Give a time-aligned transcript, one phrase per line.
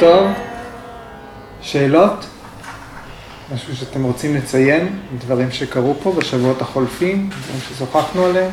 [0.00, 0.26] טוב.
[1.60, 2.26] שאלות?
[3.54, 4.98] משהו שאתם רוצים לציין?
[5.18, 7.30] דברים שקרו פה בשבועות החולפים?
[7.30, 8.50] דברים ששוחחנו עליהם?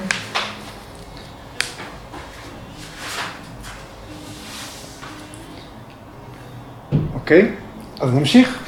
[7.14, 7.52] אוקיי,
[8.00, 8.60] אז נמשיך.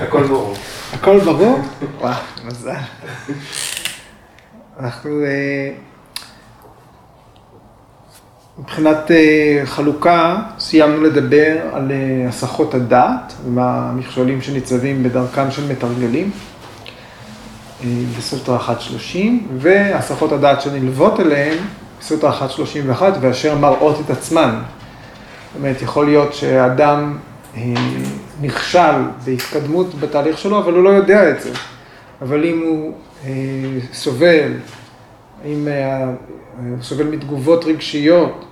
[0.00, 0.54] הכל ברור.
[0.92, 1.58] הכל ברור?
[2.00, 2.14] וואו,
[2.44, 2.76] מזל.
[4.80, 5.10] אנחנו...
[8.62, 16.30] אה, מבחינת אה, חלוקה, סיימנו לדבר על אה, הסחות הדעת והמכשולים שניצבים בדרכם של מתרגלים
[18.18, 19.18] בסוטרה 1.30
[19.58, 21.58] והסחות הדעת שנלוות אליהם
[22.00, 22.48] בסוטרה
[22.98, 24.54] 1.31 ואשר מראות את עצמן.
[24.54, 27.18] זאת אומרת, יכול להיות שאדם
[28.40, 31.50] נכשל בהתקדמות בתהליך שלו, אבל הוא לא יודע את זה.
[32.22, 32.92] אבל אם הוא
[33.92, 34.52] סובל
[35.44, 36.12] אם אה,
[36.82, 38.51] סובל מתגובות רגשיות, אה,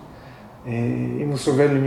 [1.22, 1.78] אם הוא סובל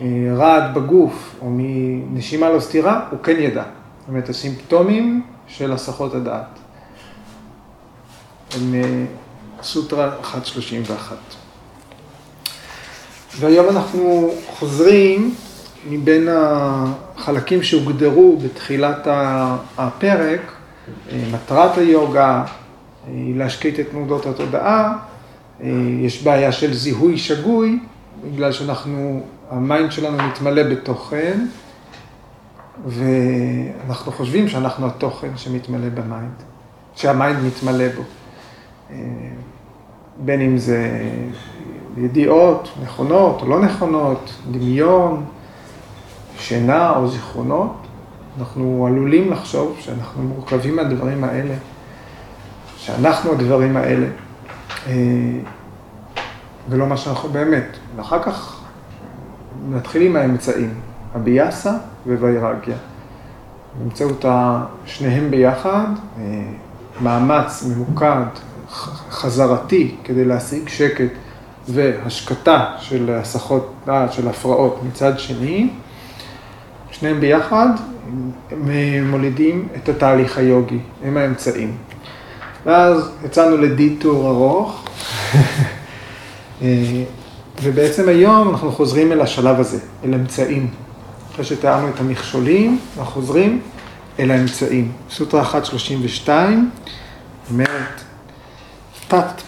[0.00, 3.62] מרעד בגוף או מנשימה לא סתירה, הוא כן ידע.
[4.00, 6.58] זאת אומרת, הסימפטומים של הסחות הדעת.
[8.56, 9.04] הם אה,
[9.62, 11.16] סוטרה 131.
[13.38, 15.34] והיום אנחנו חוזרים
[15.90, 19.06] מבין החלקים שהוגדרו בתחילת
[19.78, 20.52] הפרק,
[21.32, 22.44] מטרת היוגה,
[23.06, 24.96] היא להשקיט את תנודות התודעה,
[25.62, 25.68] אה,
[26.00, 27.78] יש בעיה של זיהוי שגוי,
[28.24, 31.46] בגלל שאנחנו, ה mind שלנו מתמלא בתוכן,
[32.86, 36.42] ואנחנו חושבים שאנחנו התוכן שמתמלא ב mind,
[36.94, 38.02] שה mind מתמלא בו.
[38.90, 38.96] אה,
[40.24, 41.00] בין אם זה
[41.96, 45.24] ידיעות נכונות או לא נכונות, דמיון,
[46.38, 47.76] שינה או זיכרונות,
[48.38, 51.54] אנחנו עלולים לחשוב שאנחנו מורכבים מהדברים האלה.
[52.80, 54.06] שאנחנו הדברים האלה,
[54.86, 54.92] אה,
[56.68, 57.76] ולא מה שאנחנו באמת.
[57.96, 58.60] ואחר כך
[59.70, 60.74] נתחיל עם האמצעים,
[61.14, 61.72] הביאסה
[62.06, 62.76] ווירגיה.
[63.78, 64.24] באמצעות
[64.84, 65.86] שניהם ביחד,
[66.18, 66.22] אה,
[67.00, 68.24] מאמץ ממוקד,
[69.10, 71.10] חזרתי, כדי להשיג שקט
[71.68, 75.70] והשקטה של הסחות דעת, של הפרעות מצד שני,
[76.90, 77.68] שניהם ביחד
[78.50, 78.70] הם
[79.10, 81.76] מולידים את התהליך היוגי, הם האמצעים.
[82.66, 84.84] ואז יצאנו לדיטור ארוך,
[86.62, 87.02] אה,
[87.62, 90.70] ובעצם היום אנחנו חוזרים אל השלב הזה, אל אמצעים.
[91.32, 93.60] אחרי שתיארנו את המכשולים, אנחנו חוזרים
[94.18, 94.92] אל האמצעים.
[95.10, 96.70] סוטרה 132
[97.50, 98.00] אומרת,
[99.08, 99.42] תת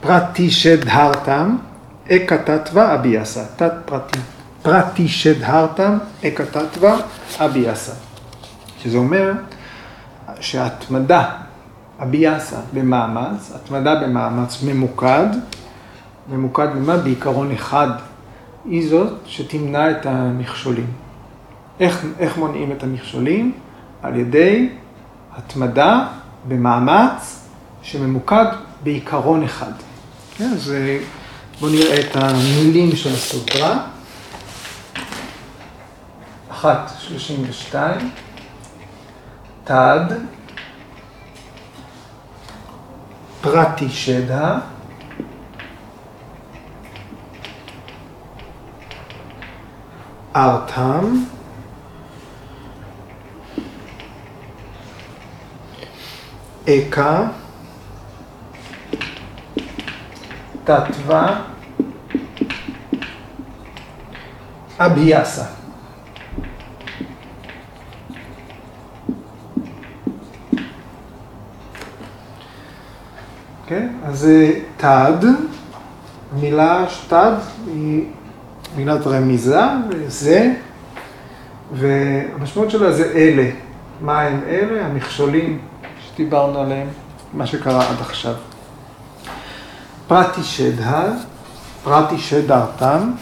[0.00, 1.56] פרטי שדהרתם,
[2.10, 3.44] אקה תתווה אביאסה.
[3.56, 3.72] תת
[4.62, 6.96] פרטי שדהרתם, אקה תתווה
[7.38, 7.92] אביאסה.
[8.82, 9.32] שזה אומר,
[10.40, 11.30] שהתמדה,
[11.98, 15.26] הביאסה במאמץ, התמדה במאמץ ממוקד,
[16.28, 16.96] ממוקד במה?
[16.96, 17.88] בעיקרון אחד,
[18.64, 20.86] היא זאת שתמנע את המכשולים.
[21.80, 23.52] איך, איך מונעים את המכשולים?
[24.02, 24.68] על ידי
[25.36, 26.06] התמדה
[26.48, 27.48] במאמץ
[27.82, 28.46] שממוקד
[28.82, 29.72] בעיקרון אחד.
[30.36, 30.98] כן, אז אה,
[31.60, 33.86] בואו נראה את המילים של הסוטרה.
[36.50, 38.10] אחת, שלושים ושתיים.
[39.64, 40.04] תד,
[43.40, 44.58] פרטי שדה,
[50.36, 51.24] ארתם,
[56.68, 57.28] אקה,
[60.64, 61.42] תתווה,
[64.78, 65.44] אביאסה.
[73.66, 73.88] כן?
[74.04, 75.12] אז זה תד,
[76.32, 77.32] המילה שתד
[77.66, 78.15] היא
[78.76, 79.60] מילת רמיזה,
[79.90, 80.54] וזה,
[81.72, 83.50] והמשמעות שלה זה אלה.
[84.00, 84.86] מה הם אלה?
[84.86, 85.58] המכשולים
[86.06, 86.88] שדיברנו עליהם,
[87.32, 88.34] מה שקרה עד עכשיו.
[90.06, 91.12] פרטי שדה,
[91.84, 93.12] פרטי שדרתם.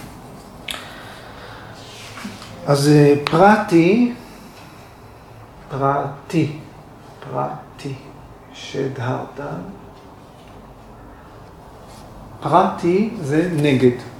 [2.66, 2.90] אז
[3.24, 4.14] פרטי,
[5.70, 6.52] פרטי,
[7.32, 7.94] פרטי
[8.54, 9.60] שדהרתם.
[12.40, 14.13] פרטי זה נגד.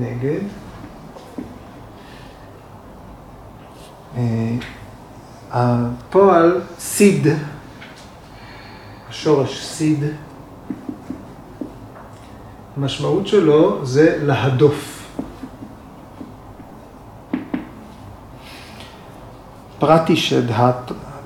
[0.00, 0.40] נגד.
[4.16, 4.22] אה,
[5.50, 7.26] הפועל סיד,
[9.08, 10.04] השורש סיד,
[12.76, 14.96] המשמעות שלו זה להדוף.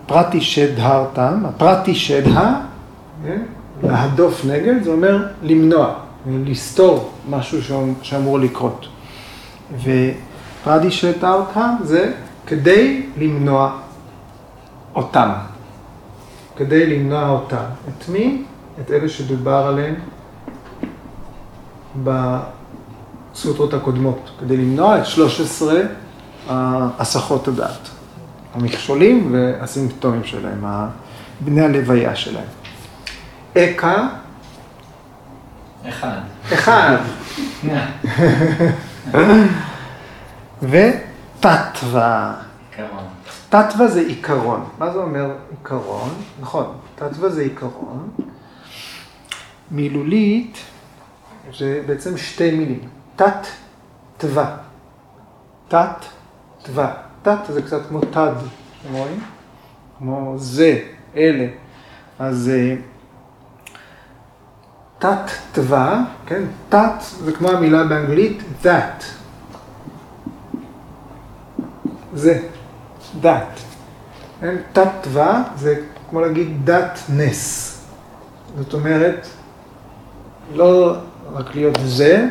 [0.06, 2.60] פרטי שדהרתם, הפרטי שדה,
[3.24, 3.42] כן?
[3.82, 5.94] להדוף נגד, זה אומר למנוע,
[6.26, 7.58] לסתור משהו
[8.02, 8.86] שאמור לקרות.
[9.82, 12.12] ופרדי שתה אותם זה
[12.46, 13.78] כדי למנוע
[14.94, 15.30] אותם.
[16.56, 17.64] כדי למנוע אותם.
[17.88, 18.42] את מי?
[18.80, 19.94] את אלה שדובר עליהם
[22.04, 25.80] בסוטרות הקודמות, כדי למנוע את 13
[26.48, 27.88] הסחות הדעת,
[28.54, 30.64] המכשולים והסימפטומים שלהם,
[31.40, 32.48] בני הלוויה שלהם.
[33.56, 34.08] אכה
[35.88, 36.18] אחד.
[36.52, 36.96] אחד.
[40.62, 42.34] ותתווה.
[42.70, 43.04] עיקרון.
[43.48, 44.68] תתווה זה עיקרון.
[44.78, 46.10] מה זה אומר עיקרון?
[46.40, 48.08] נכון, תתווה זה עיקרון.
[49.70, 50.58] מילולית
[51.58, 52.88] זה בעצם שתי מילים.
[53.16, 53.46] תת
[54.18, 54.56] תווה.
[55.68, 58.32] תת זה קצת כמו תד,
[58.82, 59.20] אתם רואים?
[59.98, 60.82] כמו זה,
[61.16, 61.46] אלה.
[62.18, 62.50] אז
[65.04, 66.42] אה, תת תווה, כן?
[66.68, 69.04] תת זה כמו המילה באנגלית that.
[72.14, 72.40] זה,
[73.22, 73.60] that.
[74.40, 74.56] כן?
[74.72, 75.74] תת תווה זה
[76.10, 76.70] כמו להגיד
[77.08, 77.76] נס.
[78.58, 79.26] זאת אומרת,
[80.54, 80.96] לא
[81.32, 82.28] רק להיות זה,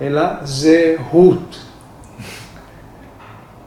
[0.00, 1.58] אלא זהות.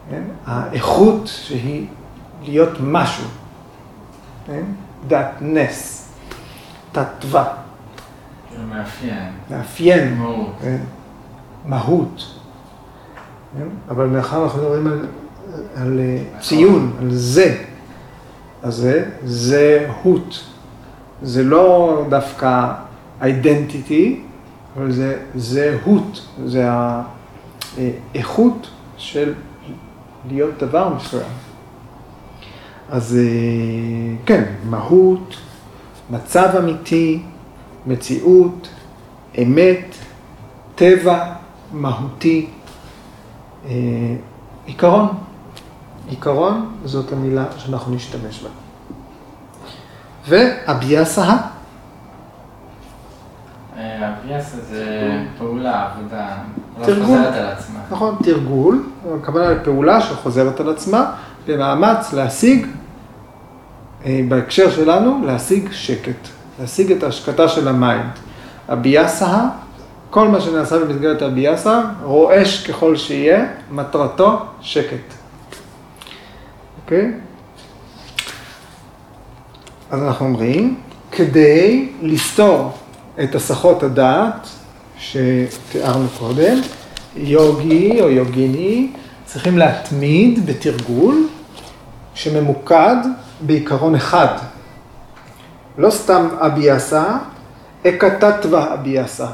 [0.09, 0.23] כן?
[0.45, 1.87] האיכות שהיא
[2.41, 3.27] להיות משהו.
[4.47, 4.63] כן?
[5.07, 6.09] דת נס.
[8.57, 9.31] זה מאפיין.
[9.51, 10.17] מאפיין.
[10.17, 10.55] מהות.
[10.61, 10.77] כן?
[11.65, 12.39] מהות.
[13.57, 13.67] כן?
[13.89, 15.05] אבל מאחר אנחנו מדברים על,
[15.75, 17.57] על אה, ציון, על זה,
[18.63, 20.43] אז זה זהות.
[21.21, 22.71] זה לא דווקא
[23.21, 24.15] identity,
[24.77, 26.27] אבל זה זהות.
[26.45, 26.69] זה
[27.77, 28.67] האיכות
[28.97, 29.33] של
[30.27, 31.29] להיות דבר מסוים.
[32.89, 35.35] אז אה, כן, מהות,
[36.09, 37.21] מצב אמיתי,
[37.87, 38.67] מציאות,
[39.41, 39.95] אמת,
[40.75, 41.33] טבע,
[41.71, 42.47] מהותי,
[43.65, 43.71] אה,
[44.65, 45.07] עיקרון.
[46.09, 48.49] עיקרון זאת המילה שאנחנו נשתמש בה.
[50.27, 51.37] ו abhyasa,
[54.25, 56.27] abhyas זה פעולה, עבודה,
[56.79, 57.05] לא תרגול.
[57.05, 57.79] חוזרת על עצמה.
[57.91, 58.83] נכון, תרגול,
[59.21, 61.11] הכוונה לפעולה שחוזרת על עצמה,
[61.47, 62.67] במאמץ להשיג,
[64.05, 66.27] אה, בהקשר שלנו, להשיג שקט,
[66.59, 68.11] להשיג את ההשקטה של ה mind.
[68.67, 69.39] הביאסה,
[70.09, 75.13] כל מה שנעשה במסגרת הביאסה, רועש ככל שיהיה, מטרתו שקט.
[76.83, 77.11] אוקיי?
[79.91, 80.75] אז אנחנו אומרים,
[81.11, 82.71] כדי לסתור
[83.23, 84.47] את הסחות הדעת
[84.97, 86.57] שתיארנו קודם,
[87.15, 88.91] יוגי או יוגיני
[89.25, 91.27] צריכים להתמיד בתרגול
[92.13, 92.95] שממוקד
[93.41, 94.37] בעיקרון אחד.
[95.77, 97.17] לא סתם אביאסה,
[97.87, 99.27] אקתתווה אביאסה.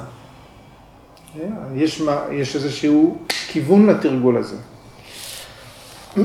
[1.75, 3.17] יש, מה- יש איזשהו
[3.47, 4.55] כיוון לתרגול הזה.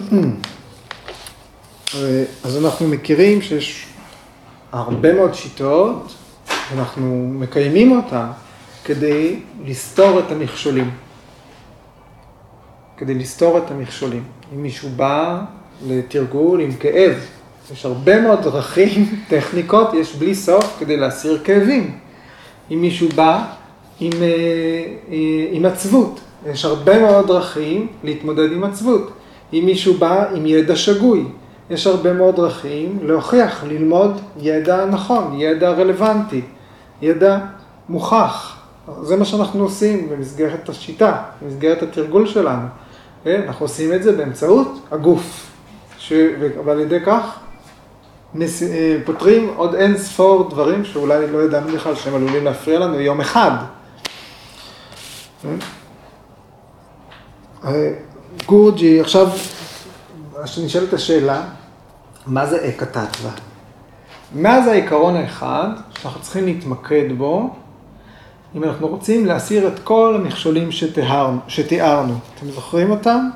[2.45, 3.87] אז אנחנו מכירים שיש
[4.73, 6.13] הרבה מאוד שיטות,
[6.75, 8.27] אנחנו מקיימים אותן
[8.85, 10.91] כדי לסתור את המכשולים.
[12.97, 14.25] כדי לסתור את המכשולים.
[14.55, 15.41] אם מישהו בא
[15.87, 17.15] לתרגול עם כאב,
[17.73, 21.99] יש הרבה מאוד דרכים, טכניקות, יש בלי סוף כדי להסיר כאבים.
[22.71, 23.45] אם מישהו בא
[24.00, 24.29] עם, אה,
[25.12, 29.11] אה, עם עצבות, יש הרבה מאוד דרכים להתמודד עם עצבות.
[29.52, 31.25] אם מישהו בא עם ידע שגוי,
[31.71, 36.40] יש הרבה מאוד דרכים להוכיח, ללמוד ידע נכון, ידע רלוונטי,
[37.02, 37.38] ידע
[37.88, 38.57] מוכח.
[39.02, 42.67] זה מה שאנחנו עושים במסגרת השיטה, במסגרת התרגול שלנו.
[43.25, 43.43] כן?
[43.47, 45.50] אנחנו עושים את זה באמצעות הגוף,
[45.99, 46.12] ש...
[46.64, 47.38] ועל ידי כך
[48.43, 53.21] אה, פותרים עוד אין ספור דברים שאולי לא ידענו בכלל שהם עלולים להפריע לנו יום
[53.21, 53.50] אחד.
[57.64, 57.93] אה,
[58.47, 59.28] גורג'י, עכשיו
[60.64, 61.43] נשאלת השאלה,
[62.26, 63.31] מה זה אקתתווה?
[64.35, 65.69] מה זה העיקרון האחד
[66.00, 67.50] שאנחנו צריכים להתמקד בו
[68.55, 70.69] אם אנחנו רוצים להסיר את כל המכשולים
[71.49, 72.14] שתיארנו.
[72.35, 73.28] אתם זוכרים אותם?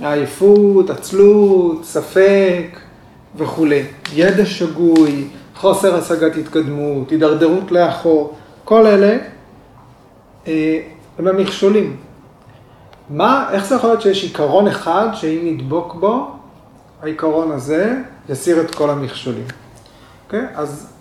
[0.00, 2.80] עייפות, עצלות, ספק
[3.36, 3.82] וכולי.
[4.14, 9.18] ידע שגוי, חוסר השגת התקדמות, הידרדרות לאחור, כל אלה
[10.46, 10.80] אה,
[11.18, 11.96] הם המכשולים.
[13.10, 16.30] מה, איך זה יכול להיות שיש עיקרון אחד שאם נדבוק בו,
[17.02, 17.96] העיקרון הזה
[18.28, 19.46] יסיר את כל המכשולים.
[20.26, 20.46] אוקיי?
[20.54, 20.92] אז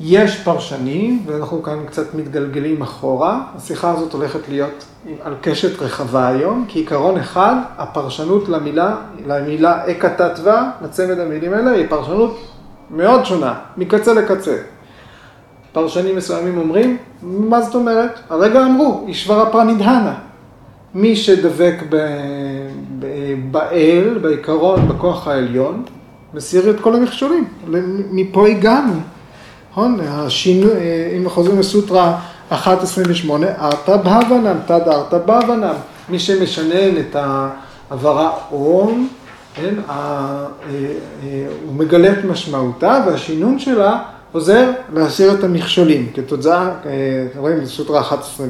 [0.00, 3.42] יש פרשנים, ואנחנו כאן קצת מתגלגלים אחורה.
[3.56, 4.84] השיחה הזאת הולכת להיות
[5.22, 11.86] על קשת רחבה היום, כי עיקרון אחד, הפרשנות למילה, למילה אקתתווה, לצמד המילים האלה, היא
[11.88, 12.38] פרשנות
[12.90, 14.56] מאוד שונה, מקצה לקצה.
[15.72, 18.20] פרשנים מסוימים אומרים, מה זאת אומרת?
[18.30, 20.14] הרגע אמרו, אישברה פרנידהנה.
[20.94, 21.96] מי שדבק ב,
[22.98, 23.06] ב,
[23.50, 25.82] באל, בעיקרון, בכוח העליון,
[26.34, 27.44] מסיר את כל המכשולים.
[28.10, 28.92] מפה הגענו,
[29.70, 30.00] נכון?
[30.00, 30.72] השינוי,
[31.18, 32.18] אם חוזרים לסוטרה
[32.50, 32.54] 1.28,
[33.60, 35.74] ארתא בהבנם, תד ארתא בהבנם.
[36.08, 37.16] מי שמשנן את
[37.90, 39.08] העברה אום,
[39.54, 46.06] כן, אה, אה, הוא מגלה את משמעותה והשינון שלה עוזר להסיר את המכשולים.
[46.14, 48.46] כתוצאה, אה, רואים, סוטרה 11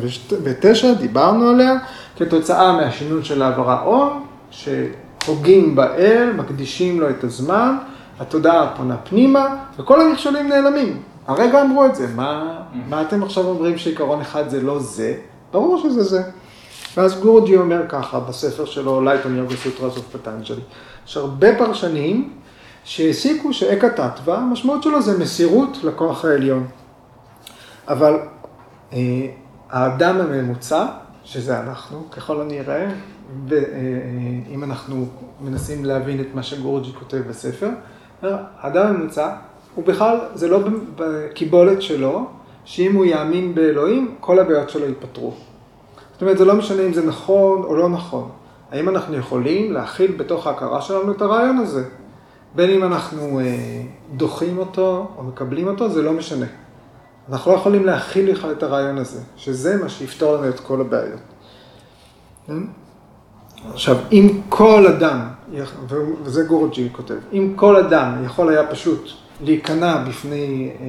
[1.00, 1.74] דיברנו עליה,
[2.18, 7.76] כתוצאה מהשינון של העברה אום, שהוגים באל, מקדישים לו את הזמן,
[8.20, 11.02] התודעה פונה פנימה, וכל המכשולים נעלמים.
[11.26, 15.16] הרגע אמרו את זה, מה, מה אתם עכשיו אומרים שעיקרון אחד זה לא זה?
[15.52, 16.22] ברור שזה זה.
[16.96, 20.60] ואז גורג'י אומר ככה בספר שלו, לייטון יוגה סוטרה סוף פטנג'לי.
[21.06, 22.32] יש הרבה פרשנים
[22.84, 26.66] שהסיקו שאקה תתווה, המשמעות שלו זה מסירות לכוח העליון.
[27.88, 28.18] אבל
[28.92, 28.98] אה,
[29.70, 30.86] האדם הממוצע,
[31.24, 32.90] שזה אנחנו, ככל הנראה,
[33.48, 35.06] ואם אה, אנחנו
[35.40, 37.68] מנסים להבין את מה שגורג'י כותב בספר,
[38.22, 39.34] האדם הממוצע,
[39.74, 40.58] הוא בכלל, זה לא
[40.96, 42.26] בקיבולת שלו,
[42.64, 45.34] שאם הוא יאמין באלוהים, כל הבעיות שלו ייפתרו.
[46.12, 48.30] זאת אומרת, זה לא משנה אם זה נכון או לא נכון.
[48.70, 51.84] האם אנחנו יכולים להכיל בתוך ההכרה שלנו את הרעיון הזה?
[52.54, 53.82] בין אם אנחנו אה,
[54.16, 56.46] דוחים אותו או מקבלים אותו, זה לא משנה.
[57.28, 61.20] אנחנו לא יכולים להכיל בכלל את הרעיון הזה, שזה מה שיפתור לנו את כל הבעיות.
[63.68, 65.20] עכשיו, אם כל אדם,
[66.22, 70.86] וזה גורג'י כותב, אם כל אדם יכול היה פשוט להיכנע בפני אה,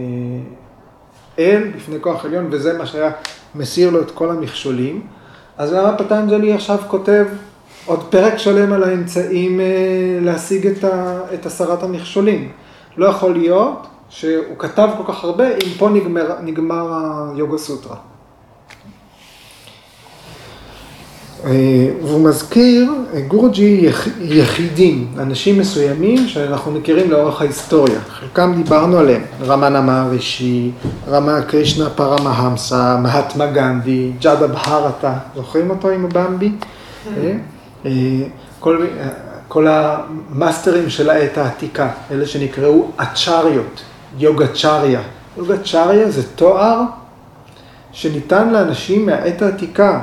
[1.39, 3.11] אל, בפני כוח עליון, וזה מה שהיה
[3.55, 5.01] מסיר לו את כל המכשולים,
[5.57, 7.25] אז למה פטנג'לי עכשיו כותב
[7.85, 9.65] עוד פרק שלם על האמצעים אה,
[10.21, 12.51] להשיג את, ה, את הסרת המכשולים?
[12.97, 16.93] לא יכול להיות שהוא כתב כל כך הרבה, אם פה נגמר, נגמר
[17.35, 17.95] היוגה סוטרה.
[17.95, 18.01] אה,
[21.43, 22.91] והוא מזכיר,
[23.27, 30.71] גורג'י יחידים, אנשים מסוימים שאנחנו מכירים לאורך ההיסטוריה, חלקם דיברנו עליהם, רמנה מהרישי,
[31.07, 36.51] רמה קרישנה פרמהמסה, מהטמה גנדי, ג'אדה בהרתה, זוכרים אותו עם הבמבי?
[37.17, 37.31] אה,
[37.85, 37.91] אה,
[38.59, 38.85] כל,
[39.47, 43.81] כל המאסטרים של העת העתיקה, אלה שנקראו אצ'ריות,
[44.17, 45.01] יוגה צ'ריה.
[45.37, 46.81] יוגה צ'ריה זה תואר
[47.91, 50.01] שניתן לאנשים מהעת העתיקה.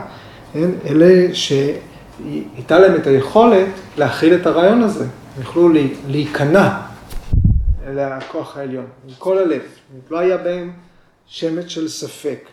[0.52, 0.70] כן?
[0.86, 5.06] אלה שהייתה להם את היכולת להכיל את הרעיון הזה,
[5.40, 5.68] יכלו
[6.08, 6.80] להיכנע
[7.86, 8.86] אל הכוח העליון,
[9.18, 9.62] כל הלב,
[10.10, 10.72] לא היה בהם
[11.26, 12.48] שמץ של ספק.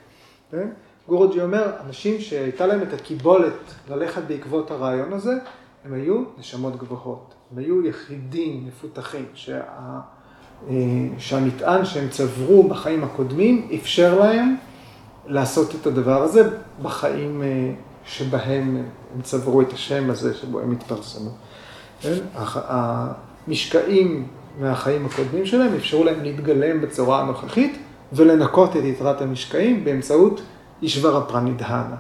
[0.51, 0.69] כן?
[1.07, 3.53] גורג'י אומר, אנשים שהייתה להם את הקיבולת
[3.89, 5.33] ללכת בעקבות הרעיון הזה,
[5.85, 9.61] הם היו נשמות גבוהות, הם היו יחידים מפותחים, שה...
[10.69, 10.73] אה,
[11.17, 14.55] שהמטען שהם צברו בחיים הקודמים אפשר להם
[15.27, 16.49] לעשות את הדבר הזה
[16.81, 17.71] בחיים אה,
[18.05, 18.83] שבהם
[19.15, 21.29] הם צברו את השם הזה, שבו הם התפרסמו.
[22.01, 22.13] כן?
[22.35, 24.27] המשקעים
[24.59, 27.77] מהחיים הקודמים שלהם אפשרו להם להתגלם בצורה הנוכחית
[28.13, 30.41] ולנקות את יתרת המשקעים באמצעות
[30.81, 31.95] אישבר הפרנידהנה.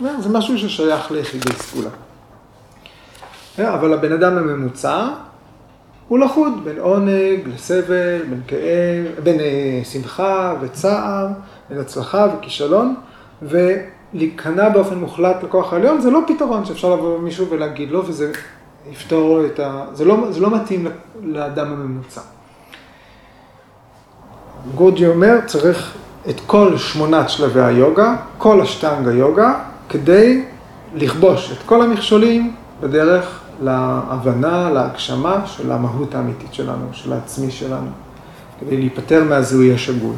[0.00, 1.90] זה משהו ששייך ליחידי סגולה.
[3.56, 3.66] כן?
[3.66, 5.08] אבל הבן אדם הממוצע
[6.08, 11.28] הוא לחוד בין עונג לסבל, בין כאב, בין אה, שמחה וצער,
[11.70, 12.94] בין הצלחה וכישלון,
[13.42, 18.32] ולהיכנע באופן מוחלט לכוח העליון זה לא פתרון שאפשר לבוא למישהו ולהגיד לו, וזה
[18.90, 19.84] יפתור את ה...
[19.92, 20.86] זה לא, זה לא מתאים
[21.22, 22.20] לאדם הממוצע.
[24.74, 25.94] גורג'י אומר, צריך
[26.28, 29.54] את כל שמונת שלבי היוגה, כל השטנגה יוגה,
[29.88, 30.44] כדי
[30.94, 37.90] לכבוש את כל המכשולים בדרך להבנה, להגשמה של המהות האמיתית שלנו, של העצמי שלנו,
[38.60, 40.16] כדי להיפטר מהזיהוי השגוי.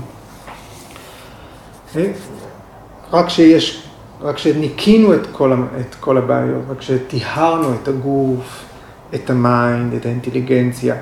[1.91, 2.13] אוקיי?
[3.13, 3.89] רק שיש,
[4.21, 8.65] רק שניקינו את כל, את כל הבעיות, רק שטיהרנו את הגוף,
[9.15, 10.95] את ה mind, את האינטליגנציה,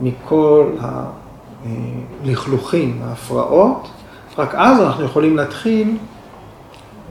[0.00, 0.70] מכל
[2.24, 3.88] הלכלוכים, ההפרעות,
[4.38, 5.96] רק אז אנחנו יכולים להתחיל,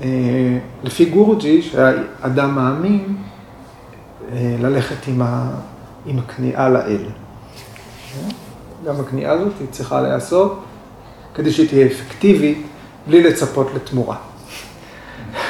[0.01, 0.07] אה,
[0.83, 3.15] לפי גורג'י, שהאדם מאמין,
[4.31, 5.51] אה, ללכת עם, ה,
[6.05, 7.05] עם הכניעה לאל.
[8.85, 10.63] גם הכניעה הזאת היא צריכה להיעשות
[11.35, 12.67] כדי שהיא תהיה אפקטיבית,
[13.11, 14.15] בלי לצפות לתמורה.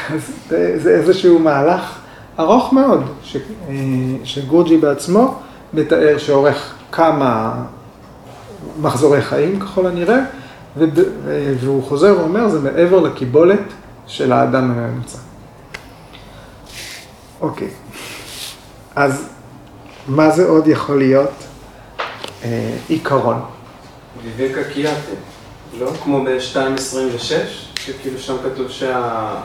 [0.09, 0.35] אז
[0.75, 1.99] זה איזשהו מהלך
[2.39, 3.73] ארוך מאוד, ש, אה,
[4.23, 5.39] שגורג'י בעצמו
[5.73, 7.53] מתאר שאורך כמה
[8.81, 10.19] מחזורי חיים ככל הנראה,
[11.59, 13.63] והוא חוזר ואומר, זה מעבר לקיבולת
[14.07, 15.17] של האדם הממוצע.
[17.41, 17.69] אוקיי.
[18.95, 19.29] אז
[20.07, 21.31] מה זה עוד יכול להיות
[22.43, 23.39] אה, עיקרון?
[24.37, 25.11] ויבקה קיאטה,
[25.79, 25.91] לא?
[26.03, 27.33] כמו ב-2.26,
[27.79, 29.35] שכאילו שם כתוב שה...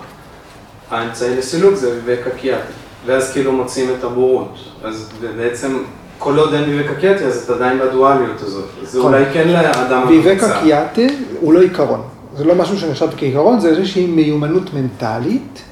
[0.91, 2.73] האמצעי לסילוק זה ויבקה קיאטי,
[3.07, 4.55] ואז כאילו מוצאים את הבורות.
[4.85, 5.79] אז בעצם,
[6.19, 8.65] כל עוד אין ויבקה קיאטי, אז את עדיין בדואליות הזאת.
[8.83, 9.15] זה נכון.
[9.15, 11.03] אולי כן לאדם ויבקה קיאטה
[11.41, 12.03] הוא לא עיקרון.
[12.37, 15.63] זה לא משהו שנחשב כעיקרון, זה איזושהי מיומנות מנטלית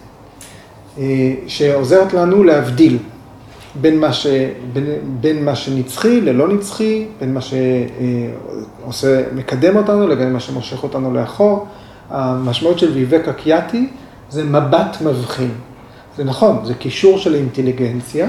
[0.98, 1.04] אה,
[1.46, 2.98] שעוזרת לנו להבדיל
[3.80, 4.26] בין מה, ש,
[4.72, 4.84] בין,
[5.20, 11.66] בין מה שנצחי ללא נצחי, בין מה שעושה, מקדם אותנו לבין מה שמושך אותנו לאחור.
[12.10, 13.88] המשמעות של ויבקה קיאטי
[14.30, 15.50] זה מבט מבחין.
[16.16, 18.28] זה נכון, זה קישור של אינטליגנציה,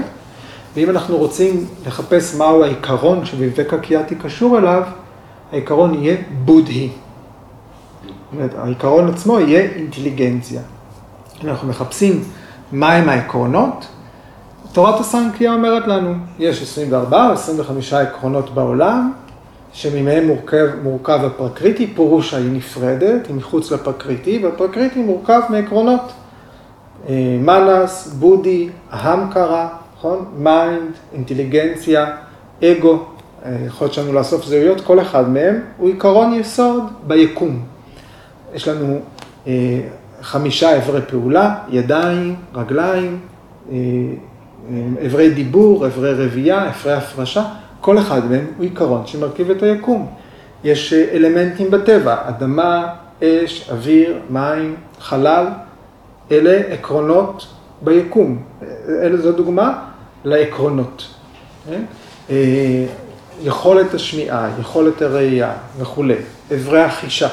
[0.76, 4.82] ואם אנחנו רוצים לחפש מהו העיקרון שוויבקה קיאטי קשור אליו,
[5.52, 6.90] העיקרון יהיה בודהי.
[8.32, 10.60] אומרת, העיקרון עצמו יהיה אינטליגנציה.
[11.44, 12.24] אם אנחנו מחפשים
[12.72, 13.86] מהם העקרונות,
[14.76, 19.12] תורת הסנקיה אומרת לנו, יש 24 או 25 עקרונות בעולם,
[19.72, 26.12] שממהם מורכב, מורכב הפרקריטי, פורושה היא נפרדת, היא מחוץ לפרקריטי, והפרקריטי מורכב מעקרונות.
[27.08, 30.24] אה, manas, buddhi, ahamkara, נכון?
[30.38, 32.06] mind, אינטליגנציה,
[32.64, 33.04] אגו,
[33.44, 37.62] אה, יכולת שלנו לאסוף זהויות, כל אחד מהם הוא עיקרון יסוד ביקום.
[38.54, 38.98] יש לנו
[39.46, 39.52] אה,
[40.22, 43.18] חמישה אברי פעולה, ידיים, רגליים,
[43.70, 44.35] אה, אה,
[45.06, 47.44] אברי דיבור, אברי רבייה, אברי הפרשה,
[47.80, 50.06] כל אחד מהם הוא עיקרון שמרכיב את היקום.
[50.64, 52.86] יש אה, אלמנטים בטבע, אדמה,
[53.24, 55.46] אש, אוויר, מים, חלל,
[56.32, 57.46] אלה עקרונות
[57.82, 58.42] ביקום.
[58.88, 59.82] אלה זו דוגמה
[60.24, 61.06] לעקרונות.
[61.68, 61.82] כן?
[63.42, 66.14] יכולת השמיעה, יכולת הראייה וכולי,
[66.54, 67.28] אברי החישה.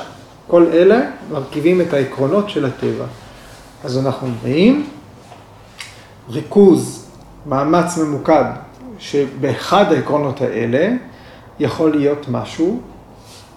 [0.47, 3.05] כל אלה מרכיבים את העקרונות של הטבע.
[3.83, 4.87] אז אנחנו אומרים,
[6.29, 7.02] ריכוז,
[7.45, 8.43] מאמץ ממוקד,
[8.99, 10.89] שבאחד העקרונות האלה
[11.59, 12.81] יכול להיות משהו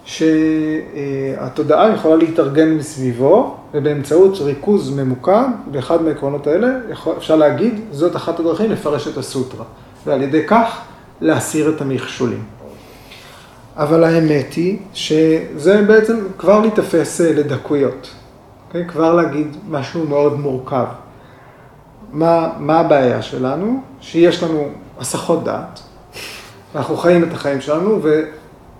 [0.05, 6.67] שהתודעה יכולה להתארגן מסביבו, ובאמצעות ריכוז ממוקד באחד מהעקרונות האלה,
[7.17, 9.65] אפשר להגיד, זאת אחת הדרכים לפרש את הסוטרה,
[10.05, 10.81] ועל ידי כך
[11.21, 12.43] להסיר את המכשולים.
[13.75, 18.09] אבל האמת היא שזה בעצם כבר להיתפס לדקויות?
[18.71, 18.87] כן?
[18.87, 20.85] כבר להגיד משהו מאוד מורכב.
[22.11, 23.81] מה, מה הבעיה שלנו?
[24.01, 24.67] שיש לנו
[24.99, 25.79] הסחות דעת,
[26.75, 27.99] אנחנו חיים את החיים שלנו,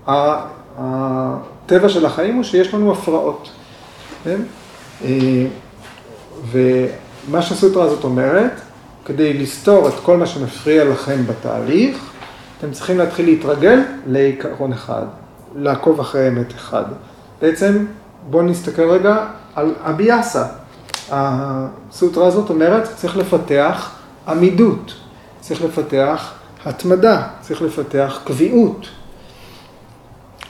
[0.06, 3.50] והטבע של החיים הוא שיש לנו הפרעות.
[4.24, 4.40] כן?
[6.50, 8.52] ומה שהסוטרה הזאת אומרת,
[9.04, 12.10] כדי לסתור את כל מה שמפריע לכם בתהליך,
[12.58, 15.04] אתם צריכים להתחיל להתרגל לעיקרון אחד,
[15.56, 16.84] לעקוב אחרי אמת אחד.
[17.40, 17.86] בעצם
[18.30, 20.44] בואו נסתכל רגע על אביאסה.
[21.10, 23.90] הסוטרה הזאת אומרת, צריך לפתח
[24.28, 24.94] עמידות,
[25.40, 26.32] צריך לפתח
[26.64, 28.86] התמדה, צריך לפתח קביעות.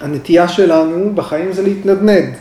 [0.01, 2.35] הנטייה שלנו בחיים זה להתנדנד.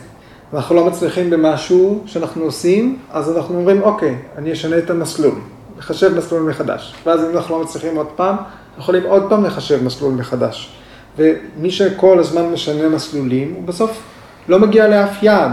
[0.52, 5.34] ואנחנו לא מצליחים במשהו שאנחנו עושים, אז אנחנו אומרים, אוקיי, אני אשנה את המסלול,
[5.78, 6.94] לחשב מסלול מחדש.
[7.06, 10.72] ואז אם אנחנו לא מצליחים עוד פעם, אנחנו יכולים עוד פעם לחשב מסלול מחדש.
[11.18, 14.02] ומי שכל הזמן משנה מסלולים, הוא בסוף
[14.48, 15.52] לא מגיע לאף יעד.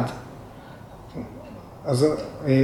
[1.86, 2.08] אז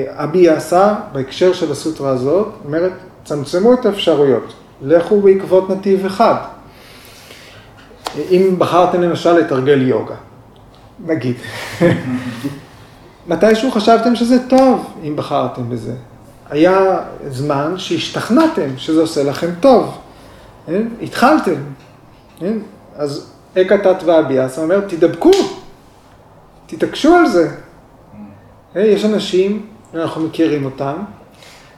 [0.09, 2.91] אבי עשה, בהקשר של הסוטרה הזאת, אומרת,
[3.23, 6.35] צמצמו את האפשרויות, לכו בעקבות נתיב אחד.
[8.31, 10.15] אם בחרתם למשל לתרגל יוגה,
[11.05, 11.35] נגיד.
[13.27, 15.93] מתישהו חשבתם שזה טוב, אם בחרתם בזה.
[16.49, 19.97] היה זמן שהשתכנעתם שזה עושה לכם טוב.
[20.65, 20.87] כן?
[21.01, 21.55] התחלתם.
[22.39, 22.57] כן?
[22.95, 25.31] אז אקה תת ואביאסה אומר, תדבקו,
[26.65, 27.49] תתעקשו על זה.
[28.75, 30.95] יש אנשים, אנחנו מכירים אותם,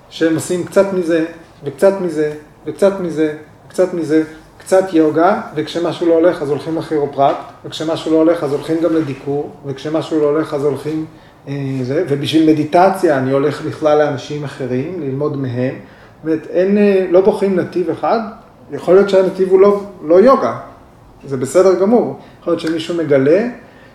[0.09, 1.25] שהם עושים קצת מזה,
[1.63, 2.33] וקצת מזה,
[2.65, 4.23] וקצת מזה, וקצת מזה,
[4.57, 9.51] קצת יוגה, וכשמשהו לא הולך אז הולכים לכירופרקט, וכשמשהו לא הולך אז הולכים גם לדיקור,
[9.65, 11.05] וכשמשהו לא הולך אז הולכים
[11.47, 15.75] אה, זה, ובשביל מדיטציה אני הולך בכלל לאנשים אחרים, ללמוד מהם.
[15.75, 18.19] זאת אומרת, אין, אה, לא בוחרים נתיב אחד,
[18.71, 20.57] יכול להיות שהנתיב הוא לא, לא יוגה,
[21.27, 22.19] זה בסדר גמור.
[22.41, 23.47] יכול להיות שמישהו מגלה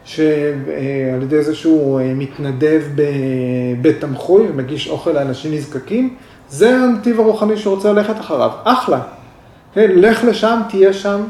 [0.04, 6.16] שעל ידי זה שהוא אה, מתנדב בבית תמחוי ומגיש אוכל לאנשים נזקקים,
[6.48, 9.00] זה הנתיב הרוחני שרוצה ללכת אחריו, אחלה.
[9.72, 11.20] כן, לך לשם, תהיה שם,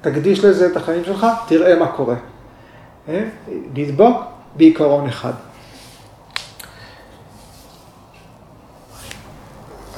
[0.00, 2.14] תקדיש לזה את החיים שלך, תראה מה קורה.
[3.06, 3.28] כן?
[3.76, 4.22] לדבוק
[4.56, 5.32] בעיקרון אחד.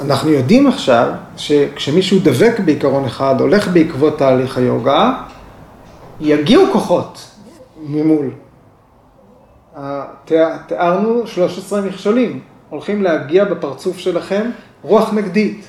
[0.04, 5.12] אנחנו יודעים עכשיו שכשמישהו דבק בעיקרון אחד, הולך בעקבות תהליך היוגה,
[6.20, 7.35] יגיעו כוחות
[7.88, 8.30] ממול.
[10.66, 14.50] תיארנו 13 מכשולים, הולכים להגיע בפרצוף שלכם
[14.82, 15.68] רוח נגדית,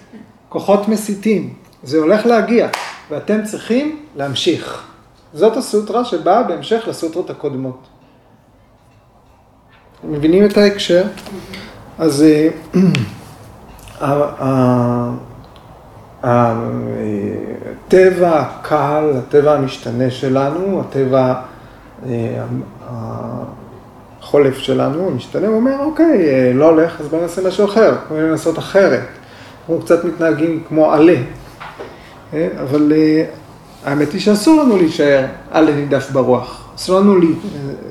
[0.50, 1.54] כוחות מסיתים,
[1.84, 2.68] זה הולך להגיע,
[3.10, 4.84] ואתם צריכים להמשיך.
[5.34, 7.80] זאת הסוטרה שבאה בהמשך לסוטרות הקודמות.
[10.04, 11.04] מבינים את ההקשר?
[12.00, 12.50] אז אה,
[14.02, 15.12] ה- ה-
[16.24, 21.42] הטבע הקל, הטבע המשתנה שלנו, הטבע אה,
[24.22, 28.60] החולף שלנו, הוא אומר, אוקיי, אה, לא הולך, אז בוא נעשה משהו אחר, בוא ננסות
[28.60, 29.08] אחרת.
[29.60, 31.16] אנחנו קצת מתנהגים כמו עלה,
[32.34, 33.26] אה, אבל אה,
[33.86, 36.70] האמת היא שאסור לנו להישאר עלה נידף ברוח.
[36.76, 37.34] אסור לנו, לי,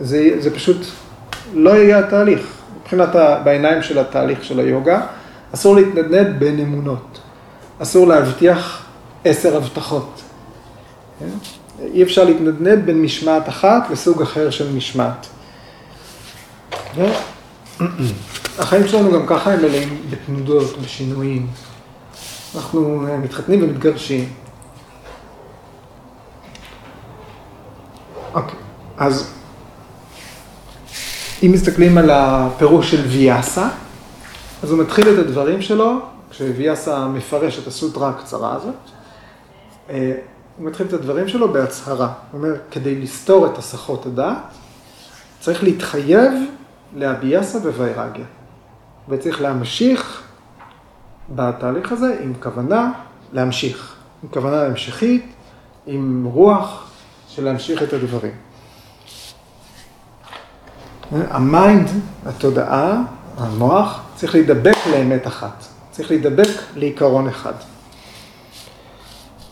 [0.01, 0.87] זה, זה פשוט
[1.55, 2.57] לא יהיה התהליך.
[2.81, 5.01] מבחינת, ה, בעיניים של התהליך של היוגה,
[5.55, 7.21] אסור להתנדנד בין אמונות.
[7.79, 8.87] אסור להבטיח
[9.25, 10.23] עשר הבטחות.
[11.81, 15.27] אי אפשר להתנדנד בין משמעת אחת לסוג אחר של משמעת.
[18.59, 21.47] החיים שלנו גם ככה הם מלאים בתנודות, בשינויים.
[22.57, 24.29] אנחנו אה, מתחתנים ומתגרשים.
[28.35, 28.59] אוקיי,
[28.97, 29.31] אז
[31.43, 33.69] אם מסתכלים על הפירוש של ויאסה,
[34.63, 35.99] אז הוא מתחיל את הדברים שלו,
[36.31, 38.75] כשוויאסה מפרש את הסוטרה הקצרה הזאת,
[39.91, 40.13] אה,
[40.57, 42.13] הוא מתחיל את הדברים שלו בהצהרה.
[42.33, 44.37] הוא אומר, כדי לסתור את הסחות הדעת,
[45.41, 46.33] צריך להתחייב
[46.95, 48.25] לאביאסה ווירגיה.
[49.09, 50.23] וצריך להמשיך
[51.35, 52.93] בתהליך הזה עם כוונה
[53.33, 55.27] להמשיך, עם כוונה המשכית,
[55.87, 56.91] עם רוח
[57.29, 58.33] של להמשיך את הדברים.
[61.13, 61.91] ה mind,
[62.27, 63.03] התודעה,
[63.39, 65.65] המוח, צריך להידבק לאמת אחת.
[65.91, 67.53] צריך להידבק לעיקרון אחד.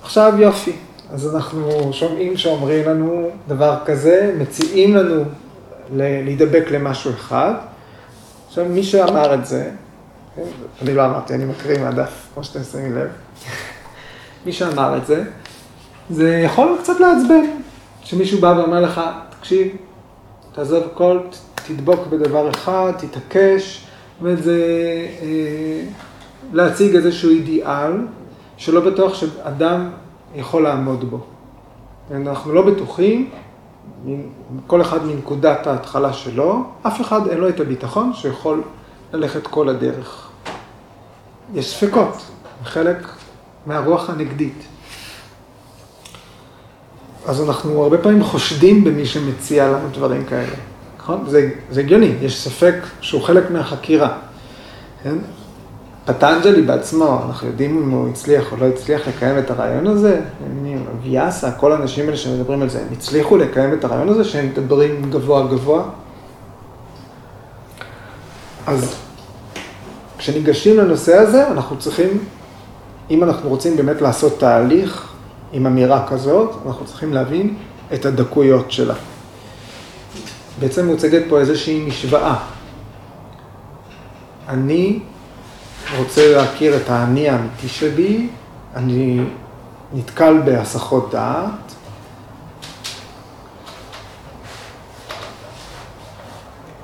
[0.03, 0.77] עכשיו יופי,
[1.15, 5.25] אז אנחנו שומעים שאומרים לנו דבר כזה, מציעים לנו
[5.97, 7.55] להידבק למשהו אחד.
[8.47, 9.71] עכשיו, מי שאמר את זה,
[10.37, 10.43] כן,
[10.83, 13.09] אני לא אמרתי, אני מקריא מהדף, כמו שאתם שמים לב.
[14.47, 15.25] מי שאמר את זה,
[16.11, 17.45] זה יכול קצת לעצבן,
[18.03, 19.01] שמישהו בא ואומר לך,
[19.39, 19.69] תקשיב,
[20.55, 21.19] תעזוב הכל,
[21.67, 23.87] תדבוק בדבר אחד, תתעקש,
[24.23, 24.61] וזה
[25.23, 25.83] אה,
[26.53, 27.93] להציג איזשהו אידיאל,
[28.57, 29.91] שלא בטוח שאדם
[30.35, 31.19] יכול לעמוד בו.
[32.11, 33.31] אנחנו לא בטוחים,
[34.67, 38.63] כל אחד מנקודת ההתחלה שלו, אף אחד אין לו את הביטחון שיכול
[39.13, 40.29] ללכת כל הדרך.
[41.55, 42.17] יש ספקות,
[42.65, 43.09] חלק
[43.67, 44.65] מהרוח הנגדית.
[47.27, 50.57] אז אנחנו הרבה פעמים חושדים במי שמציע לנו דברים כאלה,
[50.99, 51.25] נכון?
[51.29, 54.19] זה, זה הגיוני, יש ספק שהוא חלק מהחקירה.
[55.03, 55.17] כן?
[56.05, 60.21] פטנג'לי בעצמו, אנחנו יודעים אם הוא הצליח או לא הצליח לקיים את הרעיון הזה,
[61.03, 65.11] ויאסה, כל האנשים האלה שמדברים על זה, הם הצליחו לקיים את הרעיון הזה שהם מדברים
[65.11, 65.85] גבוה גבוה?
[68.67, 68.95] אז
[70.19, 72.09] כשניגשים לנושא הזה, אנחנו צריכים,
[73.11, 75.13] אם אנחנו רוצים באמת לעשות תהליך
[75.53, 77.55] עם אמירה כזאת, אנחנו צריכים להבין
[77.95, 78.95] את הדקויות שלה.
[80.61, 82.37] בעצם מוצגת פה איזושהי משוואה.
[84.49, 85.01] אני
[85.99, 88.29] רוצה להכיר את האני האמיתי שבי,
[88.77, 89.21] אני
[89.93, 91.75] נתקל בהסחות דעת.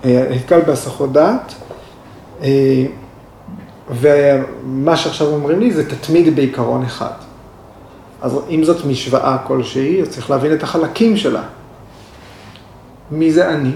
[0.04, 1.54] אה, נתקל בהסחות דעת,
[2.42, 2.86] אה,
[3.90, 7.12] ומה שעכשיו אומרים לי זה תתמיד בעיקרון אחד.
[8.22, 11.42] אז אם זאת משוואה כלשהי, אז צריך להבין את החלקים שלה.
[13.10, 13.72] מי זה אני?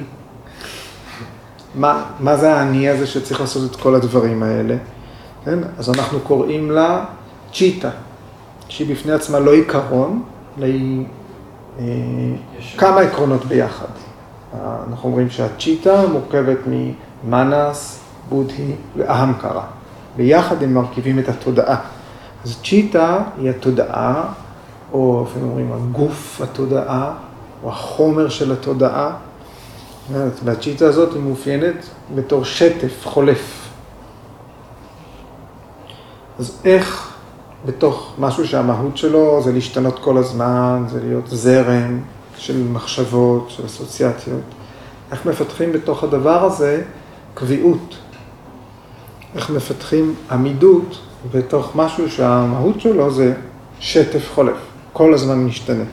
[1.75, 4.77] מה, מה זה האני הזה שצריך לעשות את כל הדברים האלה?
[5.45, 5.59] כן?
[5.79, 7.05] אז אנחנו קוראים לה
[7.53, 7.91] צ'יטה,
[8.69, 10.23] שהיא בפני עצמה לא עיקרון,
[10.59, 11.05] אלא היא
[11.79, 11.85] אה,
[12.79, 13.87] כמה עקרונות ביחד.
[14.89, 19.63] אנחנו אומרים שהצ'יטה מורכבת ממאנס, בודהי ואהמקרה.
[20.17, 21.77] ביחד הם מרכיבים את התודעה.
[22.45, 24.25] אז צ'יטה היא התודעה,
[24.93, 27.13] או אפילו אומרים הגוף התודעה,
[27.63, 29.11] או החומר של התודעה.
[30.45, 33.63] והצ'יטה הזאת היא מאופיינת בתור שטף חולף.
[36.38, 37.14] אז איך
[37.66, 42.01] בתוך משהו שהמהות שלו זה להשתנות כל הזמן, זה להיות זרם
[42.37, 44.40] של מחשבות, של אסוציאציות,
[45.12, 46.83] איך מפתחים בתוך הדבר הזה
[47.35, 47.97] קביעות?
[49.35, 50.99] איך מפתחים עמידות
[51.33, 53.35] בתוך משהו שהמהות שלו זה
[53.81, 54.57] שטף חולף,
[54.92, 55.85] כל הזמן משתנה.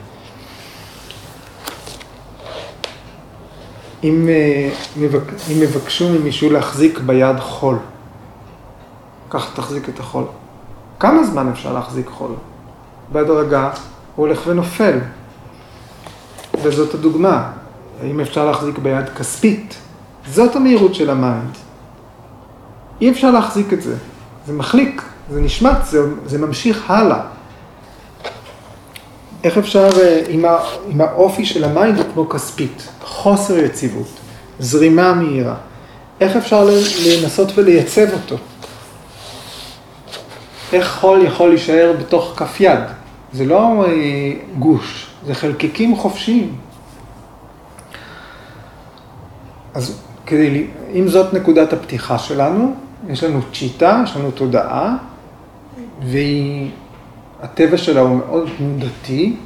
[4.04, 4.70] אם, אה,
[5.52, 7.76] אם יבקשו ממישהו להחזיק ביד חול,
[9.32, 10.24] ככה תחזיק את החול.
[11.00, 12.30] כמה זמן אפשר להחזיק חול?
[13.12, 13.70] בהדרגה
[14.16, 14.98] הוא הולך ונופל.
[16.62, 17.50] וזאת הדוגמה.
[18.02, 19.74] האם אפשר להחזיק ביד כספית?
[20.26, 21.56] זאת המהירות של ה mind.
[23.00, 23.96] אי אפשר להחזיק את זה.
[24.46, 27.20] זה מחליק, זה נשמט, זה, זה ממשיך הלאה.
[29.44, 29.88] איך אפשר,
[30.28, 34.08] עם, ה, עם האופי של ה mind הוא כמו כספית, חוסר יציבות,
[34.58, 35.54] זרימה מהירה.
[36.20, 36.68] איך אפשר
[37.06, 38.36] לנסות ולייצב אותו?
[40.72, 42.80] איך חול יכול להישאר בתוך כף יד?
[43.32, 46.56] זה לא אה, גוש, זה חלקיקים חופשיים.
[49.74, 52.74] אז כדי, אם זאת נקודת הפתיחה שלנו,
[53.08, 54.96] יש לנו צ'יטה, יש לנו תודעה,
[56.02, 59.36] והטבע שלה הוא מאוד תנודתי.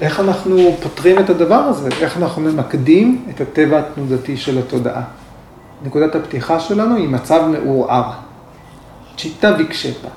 [0.00, 1.88] איך אנחנו פותרים את הדבר הזה?
[2.00, 5.02] איך אנחנו ממקדים את הטבע התנודתי של התודעה?
[5.82, 8.12] נקודת הפתיחה שלנו היא מצב מעורער.
[9.16, 10.08] צ'יטה ויקשפה.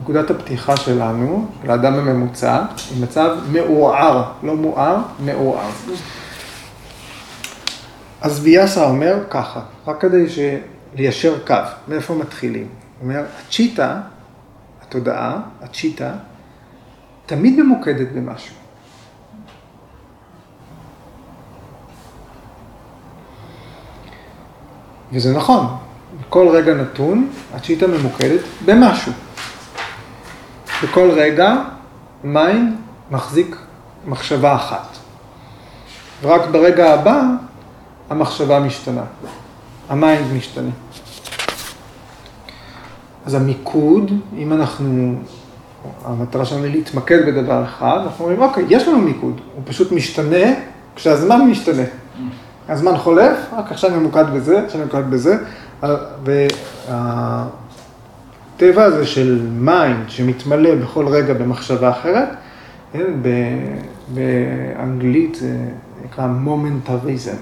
[0.00, 5.70] נקודת הפתיחה שלנו, של האדם הממוצע, היא מצב מעורער, לא מואר, מעורער.
[8.20, 10.26] אז ויאסה אומר ככה, רק כדי
[10.94, 11.54] ליישר קו,
[11.88, 12.68] מאיפה מתחילים?
[13.00, 14.00] הוא אומר, הצ'יטה,
[14.82, 16.12] התודעה, ה chitta,
[17.26, 18.54] תמיד ממוקדת במשהו.
[25.12, 25.66] וזה נכון,
[26.20, 29.12] בכל רגע נתון, ה chitta ממוקדת במשהו.
[30.82, 31.54] בכל רגע
[32.24, 32.74] mind
[33.10, 33.56] מחזיק
[34.06, 34.96] מחשבה אחת.
[36.22, 37.22] ורק ברגע הבא
[38.10, 39.02] המחשבה משתנה,
[39.88, 40.70] ה mind משתנה.
[43.26, 45.14] אז המיקוד, אם אנחנו,
[46.04, 50.46] המטרה שלנו היא להתמקד בדבר אחד, אנחנו אומרים, אוקיי, יש לנו מיקוד, הוא פשוט משתנה
[50.96, 51.82] כשהזמן משתנה.
[52.68, 55.36] הזמן חולף, רק עכשיו ממוקד בזה, עכשיו ממוקד בזה,
[55.82, 57.46] וה...
[58.56, 62.28] הטבע הזה של mind שמתמלא בכל רגע במחשבה אחרת,
[62.92, 63.04] כן,
[64.08, 65.56] באנגלית זה
[66.04, 67.36] נקרא מומנטריזם.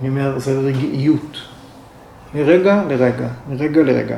[0.00, 1.36] אני אומר, זה רגעיות.
[2.34, 4.16] מרגע לרגע, מרגע לרגע.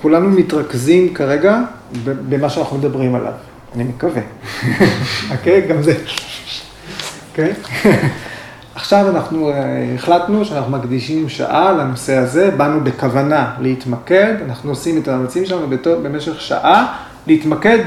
[0.00, 1.60] כולנו מתרכזים כרגע
[2.04, 3.32] במה שאנחנו מדברים עליו,
[3.74, 4.22] אני מקווה.
[5.32, 5.66] אוקיי?
[5.68, 5.94] גם זה.
[7.30, 7.52] אוקיי?
[8.74, 15.08] עכשיו אנחנו אה, החלטנו שאנחנו מקדישים שעה לנושא הזה, באנו בכוונה להתמקד, אנחנו עושים את
[15.08, 17.78] המאמצים שלנו במשך שעה להתמקד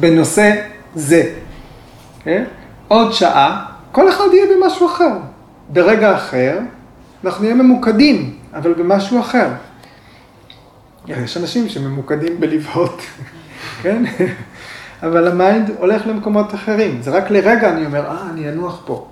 [0.00, 0.54] בנושא
[0.94, 1.22] זה.
[1.22, 2.24] Okay?
[2.24, 2.44] כן?
[2.88, 5.12] עוד שעה, כל אחד יהיה במשהו אחר.
[5.68, 6.58] ברגע אחר,
[7.24, 9.48] אנחנו נהיה ממוקדים, אבל במשהו אחר.
[11.08, 13.00] יש אנשים שממוקדים בלבהות,
[13.82, 14.04] כן?
[15.02, 17.02] אבל ה mind הולך למקומות אחרים.
[17.02, 19.10] זה רק לרגע אני אומר, אה, אני אנוח פה.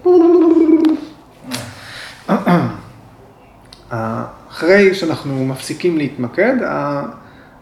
[4.50, 6.54] אחרי שאנחנו מפסיקים להתמקד,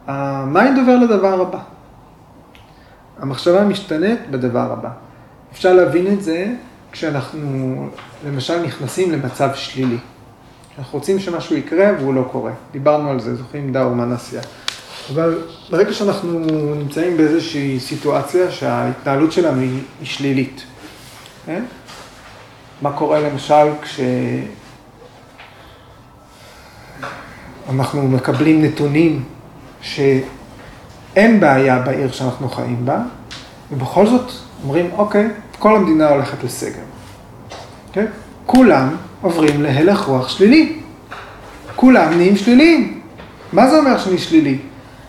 [0.06, 1.58] ה mind עובר לדבר הבא.
[3.18, 4.90] המחשבה משתנית בדבר הבא.
[5.52, 6.46] אפשר להבין את זה
[6.92, 7.86] כשאנחנו
[8.26, 9.98] למשל נכנסים למצב שלילי.
[10.78, 12.52] אנחנו רוצים שמשהו יקרה והוא לא קורה.
[12.72, 14.40] דיברנו על זה, זוכרים daurmanasya.
[15.14, 15.38] אבל
[15.70, 16.40] ברגע שאנחנו
[16.74, 20.62] נמצאים באיזושהי סיטואציה שההתנהלות שלנו היא, שלילית,
[21.46, 21.62] כן?
[22.82, 23.68] מה קורה למשל
[27.68, 29.22] כשאנחנו מקבלים נתונים
[29.80, 32.98] שאין בעיה בעיר שאנחנו חיים בה,
[33.72, 34.30] ובכל זאת
[34.64, 35.28] אומרים, אוקיי,
[35.58, 36.82] כל המדינה הולכת לסגר.
[37.92, 38.06] כן?
[38.46, 38.88] כולם
[39.22, 40.78] עוברים להלך רוח שלילי.
[41.76, 43.00] כולם נהיים שליליים.
[43.52, 44.58] מה זה אומר שאני שלילי?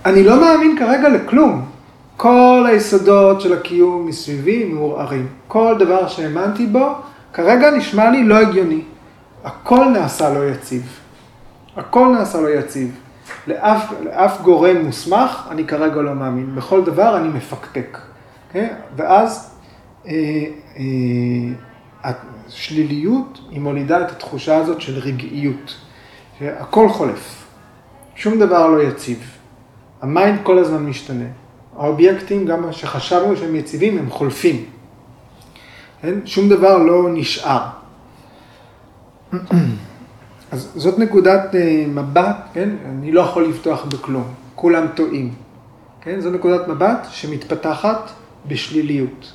[0.05, 1.65] אני לא מאמין כרגע לכלום.
[2.17, 5.27] כל היסודות של הקיום מסביבי מעורערים.
[5.47, 6.87] כל דבר שהאמנתי בו,
[7.33, 8.81] כרגע נשמע לי לא הגיוני.
[9.43, 10.83] הכל נעשה לא יציב.
[11.77, 12.99] הכל נעשה לא יציב.
[13.47, 16.55] לאף, לאף גורם מוסמך אני כרגע לא מאמין.
[16.55, 17.97] בכל דבר אני מפקפק.
[17.97, 18.47] Okay?
[18.47, 18.69] אוקיי?
[18.95, 19.55] ואז
[20.07, 20.13] אה,
[20.77, 20.83] אה,
[22.03, 25.75] השליליות היא מולידה את התחושה הזאת של רגעיות.
[26.41, 27.45] הכל חולף.
[28.15, 29.31] שום דבר לא יציב.
[30.01, 31.25] ה mind כל הזמן משתנה.
[31.77, 34.65] האובייקטים, גם שחשבנו שהם יציבים, הם חולפים.
[36.01, 36.13] כן?
[36.25, 37.61] שום דבר לא נשאר.
[40.51, 42.69] אז זאת נקודת אה, מבט, כן?
[42.85, 45.33] אני לא יכול לפתוח בכלום, כולם טועים.
[46.01, 46.19] כן?
[46.19, 48.11] זו נקודת מבט שמתפתחת
[48.47, 49.33] בשליליות.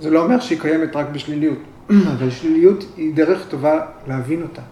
[0.00, 1.58] זה לא אומר שהיא קיימת רק בשליליות,
[2.16, 4.62] אבל שליליות היא דרך טובה להבין אותה.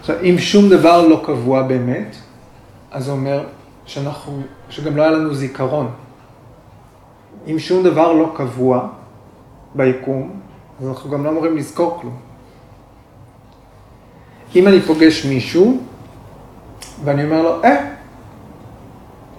[0.00, 2.16] עכשיו, אם שום דבר לא קבוע באמת,
[2.90, 3.44] אז זה אומר
[3.86, 5.90] שאנחנו, שגם לא היה לנו זיכרון.
[7.46, 8.88] אם שום דבר לא קבוע
[9.74, 10.40] ביקום,
[10.80, 12.16] אז אנחנו גם לא אמורים לזכור כלום.
[14.56, 15.80] אם אני פוגש מישהו,
[17.04, 17.90] ואני אומר לו, אה,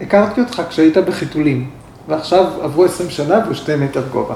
[0.01, 1.69] הכרתי אותך כשהיית בחיתולים,
[2.07, 4.35] ועכשיו עברו עשרים שנה והוא שתי מטר גובה.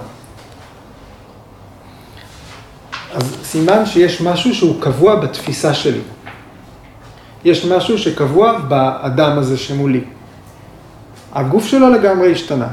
[3.14, 6.02] אז סימן שיש משהו שהוא קבוע בתפיסה שלי.
[7.44, 10.04] יש משהו שקבוע באדם הזה שמולי.
[11.34, 12.68] הגוף שלו לגמרי השתנה.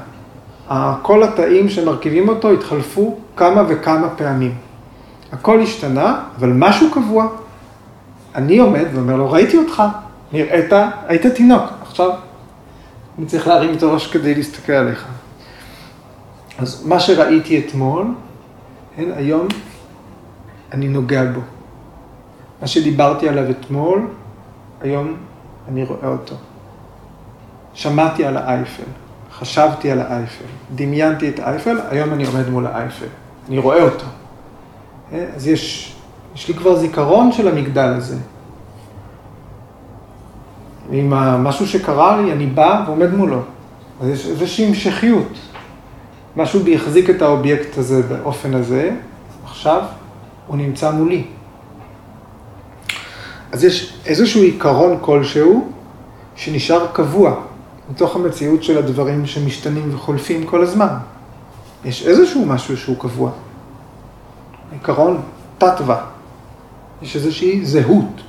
[1.02, 4.54] כל התאים שמרכיבים אותו התחלפו כמה וכמה פעמים.
[5.32, 7.28] הכל השתנה, אבל משהו קבוע.
[8.34, 9.82] אני עומד ואומר לו, ראיתי אותך,
[10.32, 10.72] נראית,
[11.06, 12.10] היית תינוק, עכשיו
[13.18, 15.06] אני צריך להרים את הראש כדי להסתכל עליך.
[16.58, 18.06] אז מה שראיתי אתמול,
[18.96, 19.48] כן, היום
[20.72, 21.40] אני נוגע בו.
[22.60, 24.06] מה שדיברתי עליו אתמול,
[24.80, 25.16] היום
[25.68, 26.34] אני רואה אותו.
[27.74, 28.82] שמעתי על האייפל,
[29.42, 33.06] חשבתי על האייפל, דמיינתי את האייפל, היום אני עומד מול האייפל,
[33.48, 34.04] אני רואה אותו.
[35.10, 35.94] כן, אז יש,
[36.34, 38.16] יש לי כבר זיכרון של המגדל הזה.
[40.90, 41.10] עם
[41.44, 43.40] משהו שקרה לי, אני בא ועומד מולו.
[44.00, 45.38] אז יש איזושהי המשכיות.
[46.36, 48.90] משהו בי החזיק את האובייקט הזה באופן הזה,
[49.44, 49.82] עכשיו
[50.46, 51.24] הוא נמצא מולי.
[53.52, 55.72] אז יש איזשהו עיקרון כלשהו
[56.36, 57.34] שנשאר קבוע
[57.90, 60.94] מתוך המציאות של הדברים שמשתנים וחולפים כל הזמן.
[61.84, 63.30] יש איזשהו משהו שהוא קבוע.
[64.72, 65.20] עיקרון
[65.58, 66.04] תתווה.
[67.02, 68.22] יש איזושהי זהות.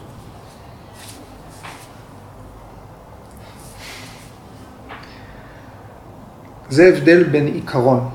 [6.70, 8.10] זה הבדל בין עיקרון,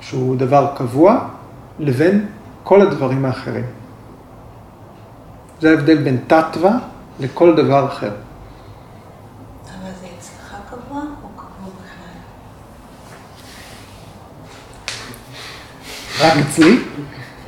[0.00, 1.28] שהוא דבר קבוע,
[1.78, 2.26] לבין
[2.64, 3.64] כל הדברים האחרים.
[5.60, 6.78] זה ההבדל בין תתווה
[7.20, 8.10] לכל דבר אחר.
[8.10, 12.16] אבל זה אצלך קבוע או קבוע בכלל?
[16.26, 16.78] רק אצלי?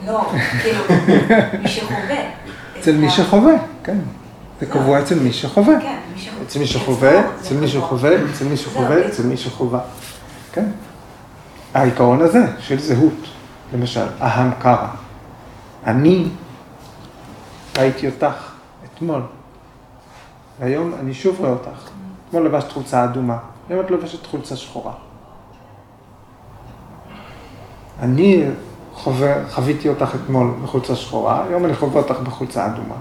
[0.06, 0.30] לא,
[0.62, 0.84] כאילו,
[1.62, 2.16] מי שחווה.
[2.78, 3.52] אצל מי שחווה,
[3.84, 3.98] כן.
[4.60, 5.80] זה קבוע אצל מי שחווה.
[5.80, 6.42] כן, מי שחווה.
[6.46, 9.80] אצל מי שחווה, אצל מי שחווה, אצל מי שחווה, אצל מי שחווה.
[10.52, 10.66] כן.
[11.74, 13.26] העיקרון הזה של זהות,
[13.74, 14.88] למשל, אהם קרא.
[15.86, 16.28] אני
[17.78, 18.52] ראיתי אותך
[18.84, 19.22] אתמול,
[20.60, 21.88] והיום אני שוב רואה אותך.
[22.28, 23.38] אתמול לבשת חולצה אדומה,
[23.68, 24.92] היום את לובשת חולצה שחורה.
[28.02, 28.44] אני
[29.50, 32.94] חוויתי אותך אתמול בחולצה שחורה, היום אני חווה אותך בחולצה אדומה.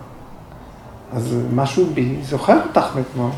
[1.13, 3.31] אז משהו בי זוכר אותך מאתמול.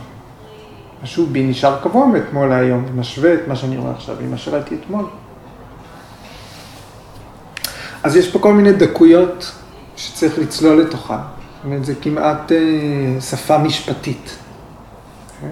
[1.03, 4.75] משהו בי נשאר קבוע מאתמול להיום, משווה את מה שאני רואה עכשיו עם מה שראיתי
[4.75, 5.05] אתמול.
[8.03, 9.51] אז יש פה כל מיני דקויות
[9.95, 11.23] שצריך לצלול לתוכה.
[11.55, 14.37] זאת אומרת, זה כמעט אה, שפה משפטית.
[15.43, 15.49] אה,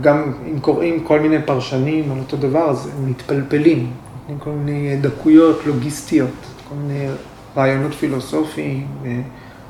[0.00, 4.96] גם אם קוראים כל מיני פרשנים על אותו דבר, אז הם מתפלפלים, נותנים כל מיני
[4.96, 6.30] דקויות לוגיסטיות,
[6.68, 7.08] כל מיני
[7.56, 9.20] רעיונות פילוסופיים, אה,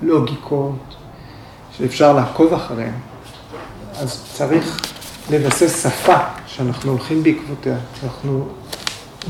[0.03, 0.97] לוגיקות,
[1.77, 2.95] שאפשר לעקוב אחריהם.
[3.99, 4.81] אז צריך
[5.31, 8.49] לבסס שפה שאנחנו הולכים בעקבותיה, אנחנו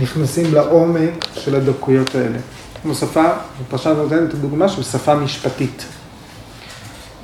[0.00, 2.38] נכנסים לעומק של הדקויות האלה.
[2.82, 3.24] כמו שפה,
[3.60, 5.84] הפרשן נותן את הדוגמה של שפה משפטית.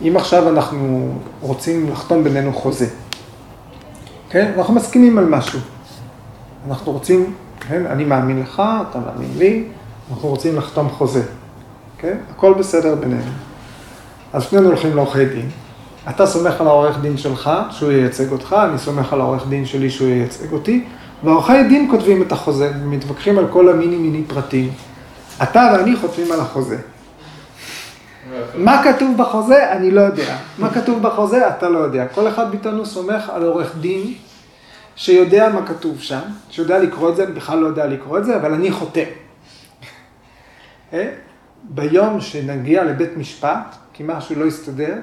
[0.02, 2.86] אם עכשיו אנחנו רוצים לחתום בינינו חוזה,
[4.30, 4.52] כן?
[4.56, 5.60] אנחנו מסכימים על משהו.
[6.68, 7.86] אנחנו רוצים, כן?
[7.86, 9.64] אני מאמין לך, אתה מאמין לי,
[10.10, 11.22] אנחנו רוצים לחתום חוזה,
[11.98, 12.16] כן?
[12.30, 13.30] הכל בסדר בינינו.
[14.32, 15.50] אז שנינו הולכים לעורכי דין.
[16.10, 19.90] אתה סומך על העורך דין שלך שהוא ייצג אותך, אני סומך על העורך דין שלי
[19.90, 20.84] שהוא ייצג אותי,
[21.24, 24.70] והעורכי דין כותבים את החוזה ומתווכחים על כל המיני מיני פרטים.
[25.42, 26.76] אתה ואני חותמים על החוזה.
[28.54, 29.72] מה כתוב בחוזה?
[29.72, 30.36] אני לא יודע.
[30.58, 31.48] מה כתוב בחוזה?
[31.48, 32.06] אתה לא יודע.
[32.08, 34.14] כל אחד מאיתנו סומך על עורך דין
[34.96, 38.36] שיודע מה כתוב שם, שיודע לקרוא את זה, אני בכלל לא יודע לקרוא את זה,
[38.36, 39.08] אבל אני חותם.
[40.92, 41.10] אה?
[41.64, 44.94] ביום שנגיע לבית משפט, כי משהו לא יסתדר,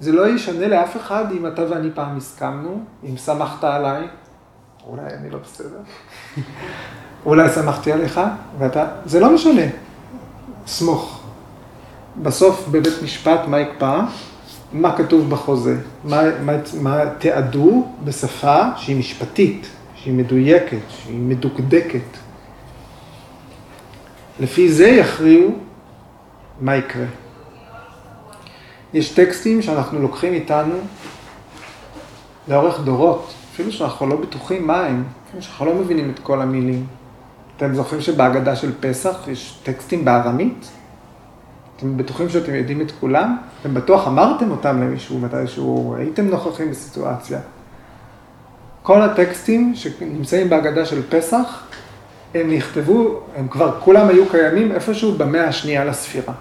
[0.00, 4.08] זה לא ישנה לאף אחד אם אתה ואני פעם הסכמנו, אם סמכת עליי,
[4.86, 5.78] אולי אני לא בסדר,
[7.26, 8.20] אולי סמכתי עליך,
[8.58, 9.66] ואתה, זה לא משנה,
[10.66, 11.23] סמוך.
[12.22, 14.00] בסוף בבית משפט מה יקפא?
[14.72, 15.76] מה כתוב בחוזה?
[16.04, 22.18] מה, מה, מה תיעדו בשפה שהיא משפטית, שהיא מדויקת, שהיא מדוקדקת.
[24.40, 25.50] לפי זה יכריעו
[26.60, 27.06] מה יקרה.
[28.94, 30.74] יש טקסטים שאנחנו לוקחים איתנו
[32.48, 36.86] לאורך דורות, אפילו שאנחנו לא בטוחים מה הם, אפילו שאנחנו לא מבינים את כל המילים.
[37.56, 40.70] אתם זוכרים שבהגדה של פסח יש טקסטים בארמית?
[41.76, 43.36] אתם בטוחים שאתם יודעים את כולם?
[43.60, 47.38] אתם בטוח אמרתם אותם למישהו מתישהו, הייתם נוכחים בסיטואציה.
[48.82, 51.66] כל הטקסטים שנמצאים בהגדה של פסח,
[52.34, 56.34] הם נכתבו, הם כבר כולם היו קיימים איפשהו במאה השנייה לספירה.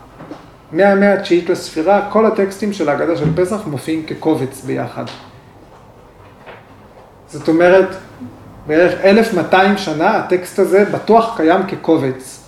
[0.72, 5.06] מהמאה התשיעית לספירה, כל הטקסטים של ההגדה של פסח מופיעים כקובץ ביחד.
[7.28, 7.96] זאת אומרת,
[8.68, 12.43] בערך 1200 שנה הטקסט הזה בטוח קיים כקובץ.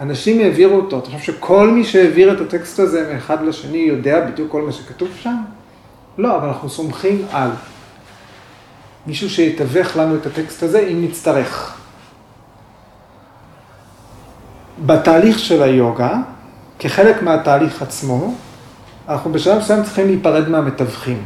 [0.00, 0.98] אנשים העבירו אותו.
[0.98, 5.08] אתה חושב שכל מי שהעביר את הטקסט הזה מאחד לשני יודע בדיוק כל מה שכתוב
[5.20, 5.36] שם?
[6.18, 7.50] לא, אבל אנחנו סומכים על.
[9.06, 11.76] מישהו שיתווך לנו את הטקסט הזה אם נצטרך.
[14.86, 16.14] בתהליך של היוגה,
[16.78, 18.34] כחלק מהתהליך עצמו,
[19.08, 21.24] אנחנו בשלב מסוים צריכים להיפרד מהמתווכים.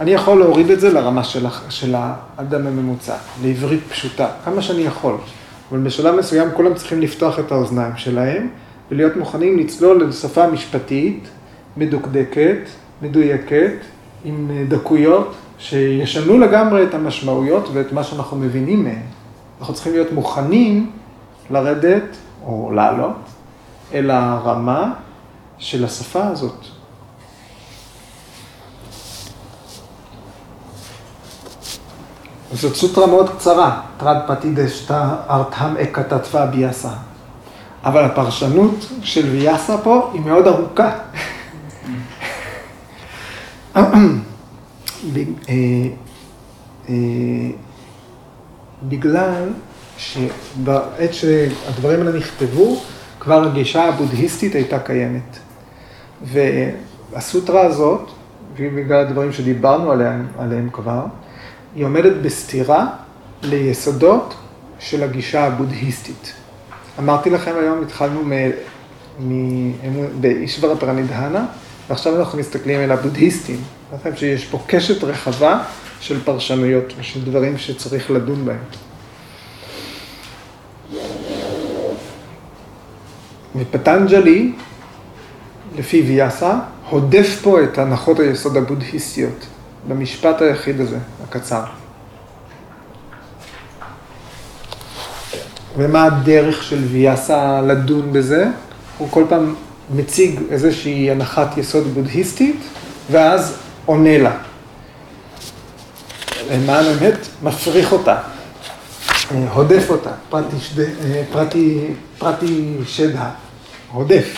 [0.00, 5.16] אני יכול להוריד את זה לרמה של, של האדם הממוצע, לעברית פשוטה, כמה שאני יכול.
[5.70, 8.48] אבל בשלב מסוים כולם צריכים לפתוח את האוזניים שלהם
[8.90, 11.28] ולהיות מוכנים לצלול לשפה משפטית
[11.76, 12.58] מדוקדקת,
[13.02, 13.72] מדויקת,
[14.24, 19.02] עם דקויות, שישנו לגמרי את המשמעויות ואת מה שאנחנו מבינים מהם.
[19.60, 20.90] אנחנו צריכים להיות מוכנים
[21.50, 23.16] לרדת או לעלות
[23.94, 24.92] אל הרמה
[25.58, 26.79] של השפה הזאת.
[32.52, 36.90] זאת סוטרה מאוד קצרה, טרד פתי דשתא ארתם אקתתווה ביאסה.
[37.84, 40.90] אבל הפרשנות של ויאסה פה היא מאוד ארוכה.
[48.88, 49.48] בגלל
[49.98, 52.76] שבעת שהדברים האלה נכתבו,
[53.20, 55.38] כבר הגישה הבודהיסטית הייתה קיימת.
[56.22, 58.10] והסוטרה הזאת,
[58.56, 61.04] בגלל הדברים שדיברנו עליהם, עליהם כבר,
[61.74, 62.86] היא עומדת בסתירה
[63.42, 64.34] ליסודות
[64.78, 66.32] של הגישה הבודהיסטית.
[66.98, 68.22] אמרתי לכם היום, התחלנו
[70.20, 71.46] באישברה פרנידהנה,
[71.88, 73.60] ועכשיו אנחנו מסתכלים אל הבודהיסטים.
[73.94, 75.62] לכם שיש פה קשת רחבה
[76.00, 78.58] של פרשנויות ושל דברים שצריך לדון בהם.
[83.56, 84.52] ופטנג'לי,
[85.76, 86.58] לפי ויאסה,
[86.90, 89.46] הודף פה את הנחות היסוד הבודהיסטיות.
[89.90, 91.62] במשפט היחיד הזה, הקצר.
[95.76, 98.46] ומה הדרך של ויאסה לדון בזה?
[98.98, 99.54] הוא כל פעם
[99.94, 102.60] מציג איזושהי הנחת יסוד בודהיסטית,
[103.10, 104.36] ואז עונה לה.
[106.50, 108.16] למען האמת, מפריך אותה,
[109.52, 110.82] הודף אותה, פרטי, שד...
[111.32, 111.86] פרטי,
[112.18, 113.30] פרטי שדה,
[113.92, 114.36] הודף.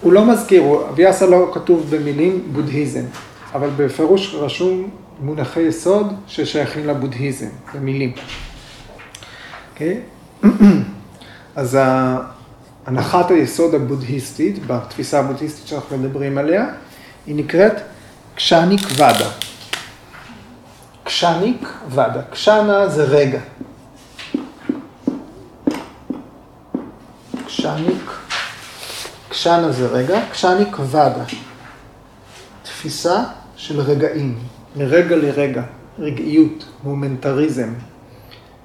[0.00, 0.62] הוא לא מזכיר,
[0.94, 3.04] ויאסה לא כתוב במילים בודהיזם.
[3.54, 4.90] אבל בפירוש רשום
[5.20, 8.12] מונחי יסוד ששייכים לבודהיזם, במילים.
[8.14, 8.20] Okay?
[9.72, 10.00] אוקיי?
[11.56, 11.78] אז
[12.86, 16.66] הנחת היסוד הבודהיסטית, בתפיסה הבודהיסטית שאנחנו מדברים עליה,
[17.26, 17.72] היא נקראת
[18.34, 19.30] קשניק ודה.
[21.04, 22.22] קשניק ודה.
[22.30, 23.40] קשנה זה רגע.
[27.46, 28.10] קשניק,
[29.28, 31.24] קשנה זה רגע, קשניק ודה.
[32.78, 33.24] תפיסה
[33.56, 34.38] של רגעים,
[34.76, 35.62] מרגע לרגע,
[35.98, 37.68] רגעיות, מומנטריזם,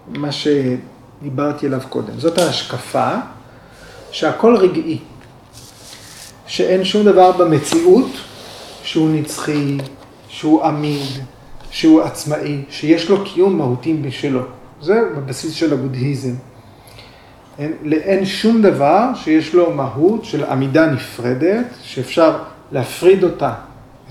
[0.08, 2.20] מה שדיברתי עליו קודם.
[2.20, 3.10] זאת ההשקפה
[4.12, 4.98] שהכל רגעי,
[6.48, 8.10] שאין שום דבר במציאות
[8.84, 9.78] שהוא נצחי,
[10.28, 11.08] שהוא עמיד,
[11.72, 14.42] שהוא עצמאי, שיש לו קיום מהותי בשלו.
[14.82, 16.34] זה בבסיס של הבודהיזם.
[17.60, 22.38] אין, אין שום דבר שיש לו מהות של עמידה נפרדת, שאפשר
[22.72, 23.54] להפריד אותה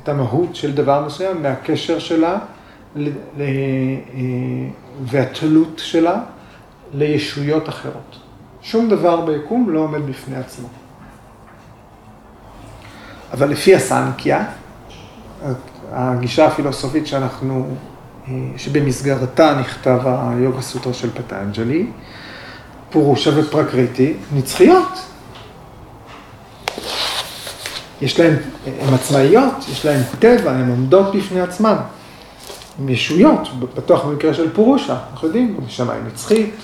[0.02, 2.38] את המהות של דבר מסוים מהקשר שלה
[5.04, 6.20] והתלות שלה
[6.94, 8.18] לישויות אחרות.
[8.62, 10.68] שום דבר ביקום לא עומד בפני עצמו.
[13.32, 14.44] אבל לפי הסנקיה,
[15.92, 17.66] הגישה הפילוסופית שאנחנו,
[18.56, 21.86] שבמסגרתה נכתב היוגה סוטרה של פטנג'לי,
[22.90, 25.11] פורושה ופרקריטי, נצחיות.
[28.02, 28.36] יש להן,
[28.66, 31.76] הן עצמאיות, יש להן טבע, הן עומדות בפני עצמן.
[32.78, 36.54] הן ישויות, בטוח במקרה של פורושה, אנחנו יודעים, נשמה היא נצחית,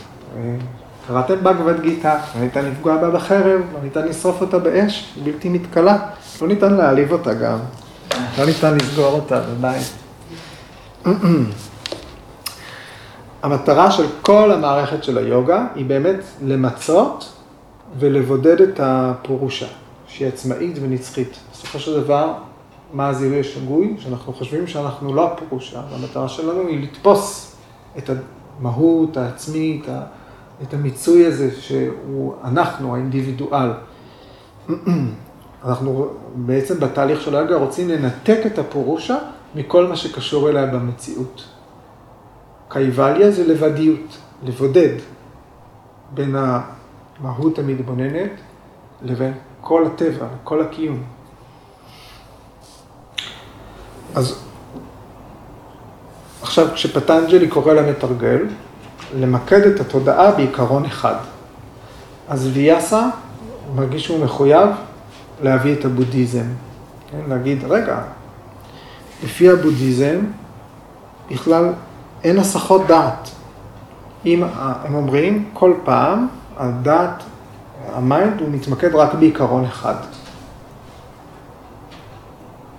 [1.07, 5.49] קראתם בגבד גיתא, לא ניתן לפגוע בה בחרב, לא ניתן לשרוף אותה באש, היא בלתי
[5.49, 5.99] מתכלה,
[6.43, 7.59] לא ניתן להעליב אותה גם,
[8.39, 9.93] לא ניתן לסגור אותה בבית.
[13.43, 17.33] המטרה של כל המערכת של היוגה היא באמת למצות
[17.99, 19.67] ולבודד את הפורושה.
[20.19, 21.39] שהיא עצמאית ונצחית.
[21.53, 22.33] בסופו של דבר,
[22.93, 23.97] מה הזיהוי השגוי?
[23.99, 27.57] שאנחנו חושבים שאנחנו לא הפרושה, והמטרה שלנו היא לתפוס
[27.99, 28.11] את
[28.61, 29.87] המהות העצמית,
[30.63, 33.71] את המיצוי הזה שהוא אנחנו, האינדיבידואל.
[35.65, 39.17] אנחנו בעצם בתהליך של היוגה רוצים לנתק את הפורושה
[39.55, 41.45] מכל מה שקשור אליה במציאות.
[42.69, 44.95] קייבליה זה לבדיות, לבודד
[46.15, 48.31] בין המהות המתבוננת
[49.03, 51.03] לבין כל הטבע, כל הקיום.
[54.15, 54.39] אז
[56.43, 58.47] עכשיו, כשפטנג'לי קורא למתרגל,
[59.17, 61.15] למקד את התודעה בעיקרון אחד.
[62.29, 63.09] אז ויאסה
[63.75, 64.69] מרגיש שהוא מחויב
[65.43, 66.47] להביא את הבודהיזם.
[67.11, 67.19] כן?
[67.29, 67.99] להגיד, רגע,
[69.25, 70.19] לפי הבודהיזם,
[71.31, 71.73] בכלל
[72.25, 73.31] אין הסחות דעת.
[74.27, 77.23] אם הם אומרים, כל פעם הדעת,
[77.95, 79.95] ה mind הוא מתמקד רק בעיקרון אחד.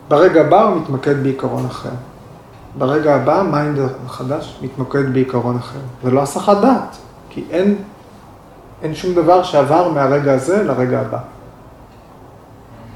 [0.08, 1.90] ברגע הבא הוא מתמקד בעיקרון אחר.
[2.78, 5.80] ברגע הבא mind החדש מתמקד בעיקרון אחר.
[6.04, 6.98] זה לא הסחת דעת,
[7.30, 7.76] כי אין,
[8.82, 11.20] אין שום דבר שעבר מהרגע הזה לרגע הבא.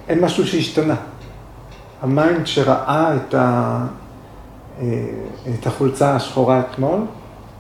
[0.09, 0.95] אין משהו שהשתנה.
[2.01, 3.77] ה mind שראה את, ה,
[4.79, 4.85] אה,
[5.59, 6.99] את החולצה השחורה אתמול,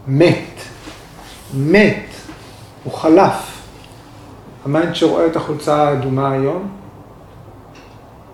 [0.07, 0.61] מת.
[1.53, 2.05] מת.
[2.83, 3.52] הוא חלף.
[4.65, 6.67] ה mind שרואה את החולצה האדומה היום,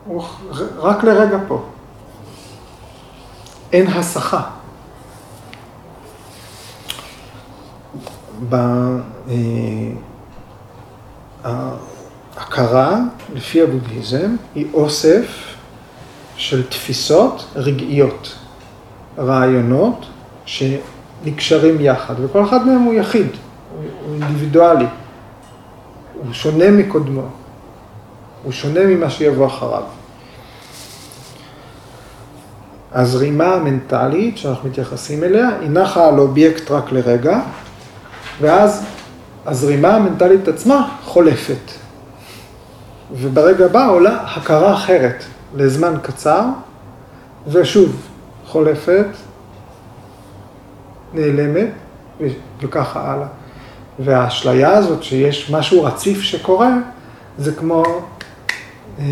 [0.05, 0.23] הוא
[0.77, 1.65] רק לרגע פה.
[3.73, 4.41] אין הסחה.
[11.43, 12.97] בהכרה,
[13.33, 15.55] לפי הבודהיזם, היא אוסף
[16.35, 18.35] של תפיסות רגעיות,
[19.17, 20.05] רעיונות
[20.45, 23.27] שנקשרים יחד, וכל אחד מהם הוא יחיד,
[24.05, 24.85] הוא אינדיבידואלי,
[26.29, 27.21] הוא שונה מקודמו,
[28.43, 29.83] הוא שונה ממה שיבוא אחריו.
[32.91, 37.39] הזרימה המנטלית שאנחנו מתייחסים אליה, היא נחה על אובייקט רק לרגע,
[38.41, 38.85] ואז
[39.45, 41.71] הזרימה המנטלית עצמה חולפת.
[43.11, 45.23] וברגע הבא עולה הכרה אחרת,
[45.55, 46.43] לזמן קצר,
[47.47, 48.07] ושוב
[48.45, 49.07] חולפת,
[51.13, 51.69] נעלמת,
[52.61, 53.38] וככה הלאה.
[53.99, 56.73] והאשליה הזאת שיש משהו רציף שקורה,
[57.37, 57.83] זה כמו,
[58.99, 59.05] אה,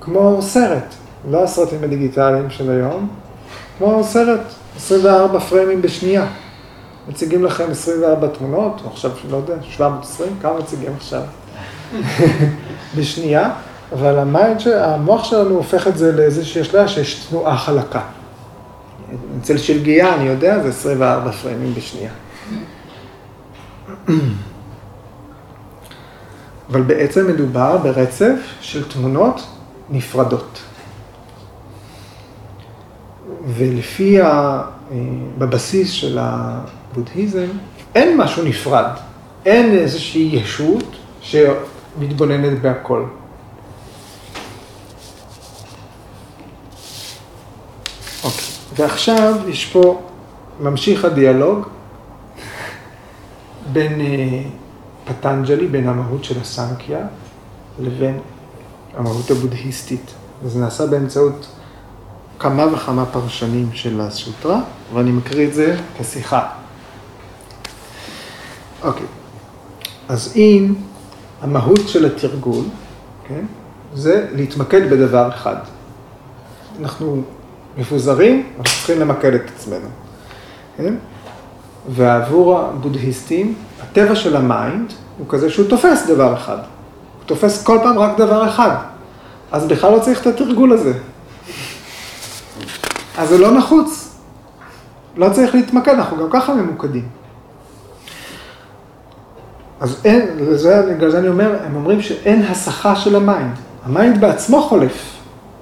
[0.00, 0.94] כמו סרט.
[1.30, 3.08] לא הסרטים הדיגיטליים של היום,
[3.78, 4.40] כמו סרט,
[4.76, 6.26] 24 פריימים בשנייה.
[7.08, 11.22] מציגים לכם 24 תמונות, עכשיו, לא יודע, 720, כמה מציגים עכשיו?
[12.96, 13.50] בשנייה,
[13.92, 18.00] אבל ה mind, המוח שלנו הופך את זה לאיזושהי אשליה שיש תנועה חלקה.
[19.40, 22.10] אצל שלגיה, אני יודע, זה 24 פריימים בשנייה.
[26.70, 29.46] אבל בעצם מדובר ברצף של תמונות
[29.90, 30.58] נפרדות.
[33.46, 34.26] ולפי, ה,
[34.90, 34.96] אה,
[35.38, 37.46] בבסיס של הבודהיזם,
[37.94, 38.90] אין משהו נפרד.
[39.46, 43.04] אין איזושהי ישות שמתבוננת בהכל.
[48.24, 48.44] אוקיי,
[48.76, 50.02] ועכשיו יש פה,
[50.60, 51.66] ממשיך הדיאלוג
[53.72, 54.42] בין אה,
[55.04, 57.06] פטנג'לי, בין המהות של הסנקיה,
[57.78, 58.18] לבין
[58.96, 60.10] המהות הבודהיסטית.
[60.42, 61.46] וזה נעשה באמצעות
[62.38, 64.60] כמה וכמה פרשנים של הסוטרה,
[64.94, 66.48] ואני מקריא את זה כשיחה.
[68.82, 69.06] אוקיי,
[70.08, 70.74] אז אם
[71.40, 72.64] המהות של התרגול,
[73.28, 73.44] כן,
[73.94, 75.56] זה להתמקד בדבר אחד.
[76.80, 77.22] אנחנו
[77.76, 79.88] מפוזרים, אנחנו צריכים למקד את עצמנו.
[80.76, 80.94] כן?
[81.88, 86.56] ועבור הבודהיסטים, הטבע של ה mind הוא כזה שהוא תופס דבר אחד.
[86.56, 88.76] הוא תופס כל פעם רק דבר אחד.
[89.52, 90.92] אז בכלל לא צריך את התרגול הזה.
[93.18, 94.18] אז זה לא נחוץ.
[95.16, 97.08] לא צריך להתמקד, אנחנו גם ככה ממוקדים.
[99.80, 103.54] אז אין, לזה, בגלל זה אני אומר, הם אומרים שאין הסחה של ה mind.
[103.84, 105.16] ה mind בעצמו חולף.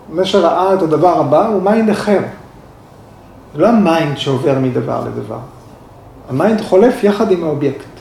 [0.09, 2.21] מי שראה את הדבר הבא הוא mind אחר.
[3.55, 5.39] זה לא ה mind שעובר מדבר לדבר.
[6.29, 7.95] ה mind חולף יחד עם האובייקט.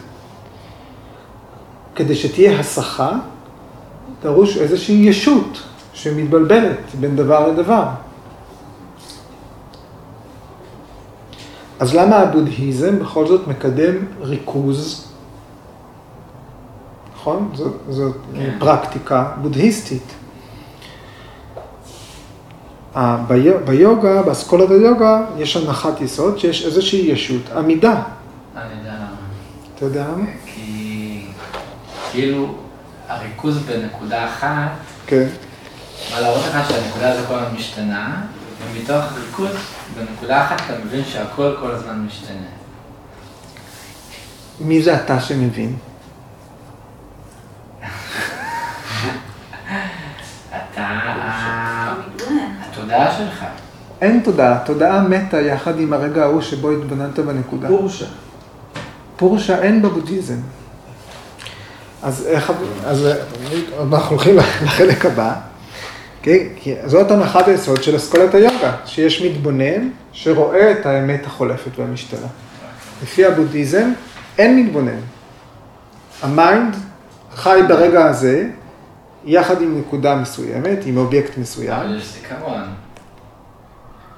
[1.95, 3.11] כדי שתהיה הסחה,
[4.21, 5.63] דרוש איזושהי ישות
[5.93, 7.83] שמתבלבלת בין דבר לדבר.
[11.79, 15.07] אז למה הבודהיזם בכל זאת מקדם ריכוז?
[17.15, 17.51] נכון?
[17.53, 18.55] זאת, זאת כן.
[18.59, 20.13] פרקטיקה בודהיסטית.
[23.65, 28.01] ביוגה, באסכולת היוגה, יש הנחת יסוד שיש איזושהי ישות עמידה.
[28.55, 29.07] למה.
[29.75, 30.25] אתה יודע למה?
[30.45, 31.25] כי
[32.11, 32.55] כאילו
[33.07, 34.71] הריכוז בנקודה אחת,
[35.05, 35.27] כן.
[36.11, 38.21] מה להראות לך שהנקודה הזו כל הזמן משתנה,
[38.63, 39.55] ומתוך ריכוז
[39.95, 42.47] בנקודה אחת אתה מבין שהכל כל הזמן משתנה.
[44.59, 45.75] מי זה אתה שמבין?
[50.49, 50.89] אתה,
[52.93, 53.45] התודעה שלך.
[54.01, 57.67] אין תודעה, תודעה מתה יחד עם הרגע ההוא שבו התבוננת בנקודה.
[57.67, 58.05] פורשה.
[59.17, 60.37] פורשה אין בבודהיזם.
[62.03, 62.53] אז איך,
[62.85, 63.07] אז
[63.93, 65.33] אנחנו הולכים לחלק הבא.
[66.21, 66.37] כן?
[66.55, 72.27] כי זאת הנחת היסוד של אסכולת היוגה, שיש מתבונן שרואה את האמת החולפת והמשתנה.
[73.03, 73.91] לפי הבודהיזם
[74.37, 74.99] אין מתבונן.
[76.21, 76.75] ה mind
[77.35, 78.47] חי ברגע הזה,
[79.25, 81.73] יחד עם נקודה מסוימת, עם אובייקט מסוים.
[81.73, 82.63] אבל יש זיכרון.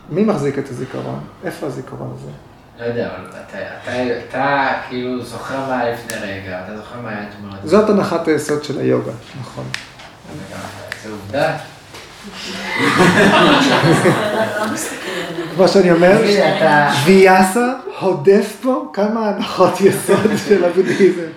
[0.10, 1.20] מי מחזיק את הזיכרון?
[1.44, 2.32] איפה הזיכרון הזה?
[2.80, 7.10] לא יודע, אבל אתה, אתה, אתה כאילו זוכר מה היה לפני רגע, אתה זוכר מה
[7.10, 7.52] היה אתמול.
[7.64, 9.66] זאת הנחת היסוד של היוגה, נכון.
[11.04, 11.58] זה עובדה.
[15.56, 16.22] כמו שאני אומר,
[17.06, 21.28] ויאסה הודף פה כמה הנחות יסוד של הבודהיזם.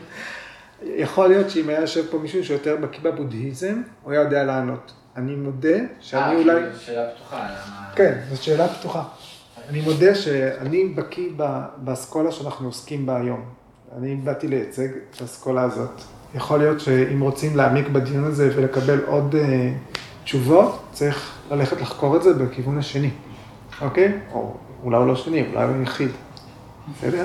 [0.82, 4.92] יכול להיות שאם היה יושב פה מישהו שיותר בקיא בבודהיזם, הוא היה יודע לענות.
[5.18, 6.54] אני מודה שאני אה, אולי...
[6.54, 7.90] כאילו, שאלה פתוחה, למה...
[7.94, 9.02] כן, זאת שאלה פתוחה.
[9.68, 11.30] אני מודה שאני בקיא
[11.76, 13.44] באסכולה שאנחנו עוסקים בה היום.
[13.98, 15.90] אני באתי לייצג את האסכולה הזאת.
[16.34, 19.72] יכול להיות שאם רוצים להעמיק בדיון הזה ולקבל עוד אה,
[20.24, 23.10] תשובות, צריך ללכת לחקור את זה בכיוון השני,
[23.80, 24.12] אוקיי?
[24.32, 26.10] או אולי הוא לא שני, אולי הוא יחיד.
[26.98, 27.24] בסדר?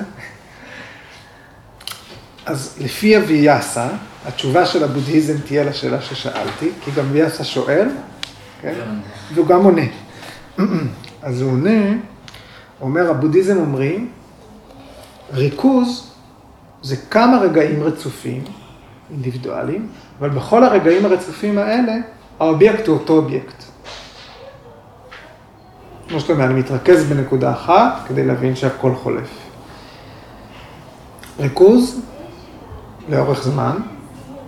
[2.46, 3.88] אז לפי הוויאסה,
[4.26, 7.90] התשובה של הבודהיזם תהיה לשאלה ששאלתי, כי גם ויאסה שואל,
[8.62, 8.74] כן?
[9.34, 9.86] והוא גם עונה.
[11.22, 11.94] אז הוא עונה,
[12.82, 14.12] אומר, הבודהיזם אומרים,
[15.34, 16.14] ריכוז
[16.82, 18.44] זה כמה רגעים רצופים,
[19.12, 19.88] אינדיבידואליים,
[20.20, 21.94] אבל בכל הרגעים הרצופים האלה,
[22.40, 23.64] האובייקט הוא אותו אובייקט.
[26.10, 29.30] כמו שאתה אומר, אני מתרכז בנקודה אחת כדי להבין שהכל חולף.
[31.40, 32.02] ריכוז,
[33.10, 33.78] לאורך זמן,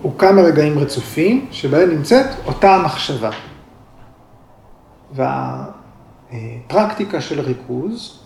[0.06, 3.30] הוא כמה רגעים רצופים שבהם נמצאת אותה המחשבה.
[6.32, 8.20] והפרקטיקה של ריכוז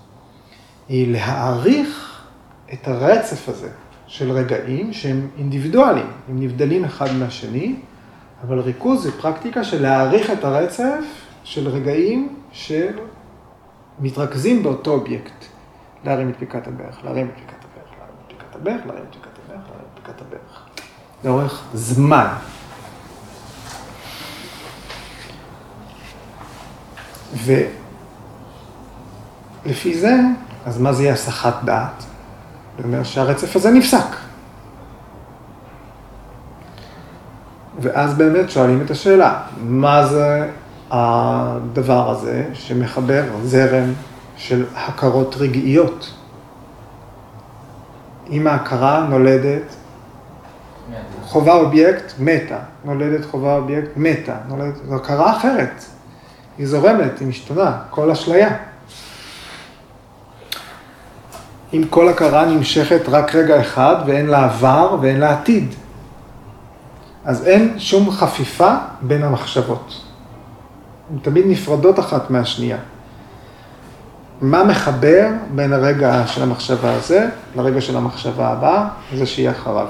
[0.89, 2.21] היא להאריך
[2.73, 3.69] את הרצף הזה
[4.07, 7.75] של רגעים שהם אינדיבידואליים, הם נבדלים אחד מהשני,
[8.43, 11.03] אבל ריכוז זה פרקטיקה של להעריך את הרצף
[11.43, 12.35] של רגעים
[13.99, 15.45] שמתרכזים באותו אובייקט.
[16.05, 19.37] להרים את פיקת הברך, להרים את פיקת הברך, להרים את פיקת הברך, להרים את פיקת
[19.45, 20.68] הברך, להרים את פיקת הברך.
[21.23, 22.27] לאורך זמן.
[29.65, 30.15] ולפי זה,
[30.65, 32.03] אז מה זה יהיה הסחת דעת?
[32.77, 34.15] זה אומר שהרצף הזה נפסק.
[37.81, 40.49] ואז באמת שואלים את השאלה, מה זה
[40.91, 43.93] הדבר הזה שמחבר זרם
[44.37, 46.13] של הכרות רגעיות?
[48.29, 49.75] אם ההכרה נולדת,
[51.29, 52.57] חווה אובייקט, מתה.
[52.85, 54.35] נולדת חווה אובייקט, מתה.
[54.47, 55.83] נולדת, זו הכרה אחרת.
[56.57, 58.49] היא זורמת, היא משתנה, כל אשליה.
[61.73, 65.75] אם כל הכרה נמשכת רק רגע אחד ואין לה עבר ואין לה עתיד,
[67.25, 70.01] אז אין שום חפיפה בין המחשבות.
[71.11, 72.77] הן תמיד נפרדות אחת מהשנייה.
[74.41, 79.87] מה מחבר בין הרגע של המחשבה הזה לרגע של המחשבה הבאה, זה שיהיה אחריו.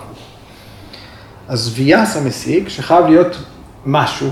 [1.50, 3.38] אז ויאסה מסיק שחייב להיות
[3.86, 4.30] משהו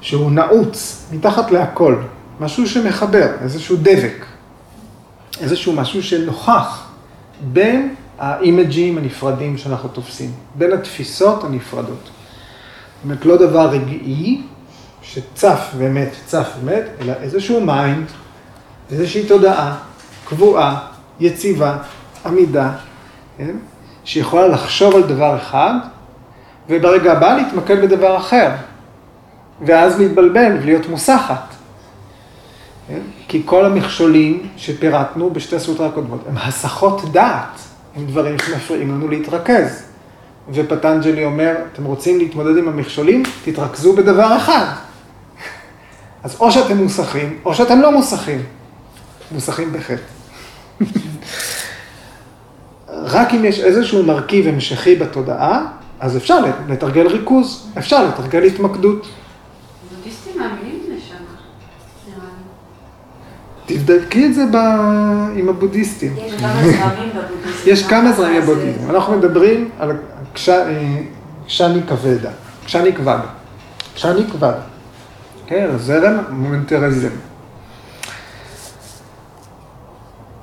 [0.00, 1.96] שהוא נעוץ מתחת להכל,
[2.40, 4.24] משהו שמחבר, איזשהו דבק,
[5.40, 6.86] איזשהו משהו שנוכח
[7.40, 12.02] בין האימג'ים הנפרדים שאנחנו תופסים, בין התפיסות הנפרדות.
[12.04, 14.42] זאת אומרת, לא דבר רגעי
[15.02, 18.06] שצף ומת, צף ומת, אלא איזשהו mind,
[18.90, 19.76] איזושהי תודעה
[20.28, 20.86] קבועה,
[21.20, 21.76] יציבה,
[22.26, 22.72] עמידה,
[23.38, 23.56] כן?
[24.04, 25.74] שיכולה לחשוב על דבר אחד,
[26.68, 28.50] וברגע הבא להתמקד בדבר אחר,
[29.60, 31.54] ואז להתבלבל ולהיות מוסחת.
[32.88, 33.00] כן?
[33.28, 37.58] כי כל המכשולים שפירטנו בשתי סוטרה הקודמות הם הסחות דעת,
[37.96, 39.82] הם דברים שמפריעים לנו להתרכז.
[40.52, 44.64] ופטנג'לי אומר, אתם רוצים להתמודד עם המכשולים, תתרכזו בדבר אחד.
[46.24, 48.42] אז או שאתם מוסכים, או שאתם לא מוסכים.
[49.32, 50.02] מוסכים בחטא.
[52.88, 55.66] רק אם יש איזשהו מרכיב המשכי בתודעה,
[56.04, 59.06] אז אפשר לתרגל ריכוז, אפשר לתרגל התמקדות.
[59.96, 60.74] בודהיסטים מאמינים.
[63.66, 64.56] תבדקי את זה ב...
[65.36, 66.16] עם הבודהיסטים.
[66.16, 67.70] יש כמה זרמים בבודהיזם.
[67.70, 68.90] יש כמה זרמים אז, בבודהיזם.
[68.90, 69.96] אנחנו מדברים על אה,
[71.46, 72.30] קשני כבדה,
[72.64, 73.18] קשני כבד,
[73.94, 74.54] קשני כבד.
[75.46, 77.08] כן, הזרם מומנטריזם.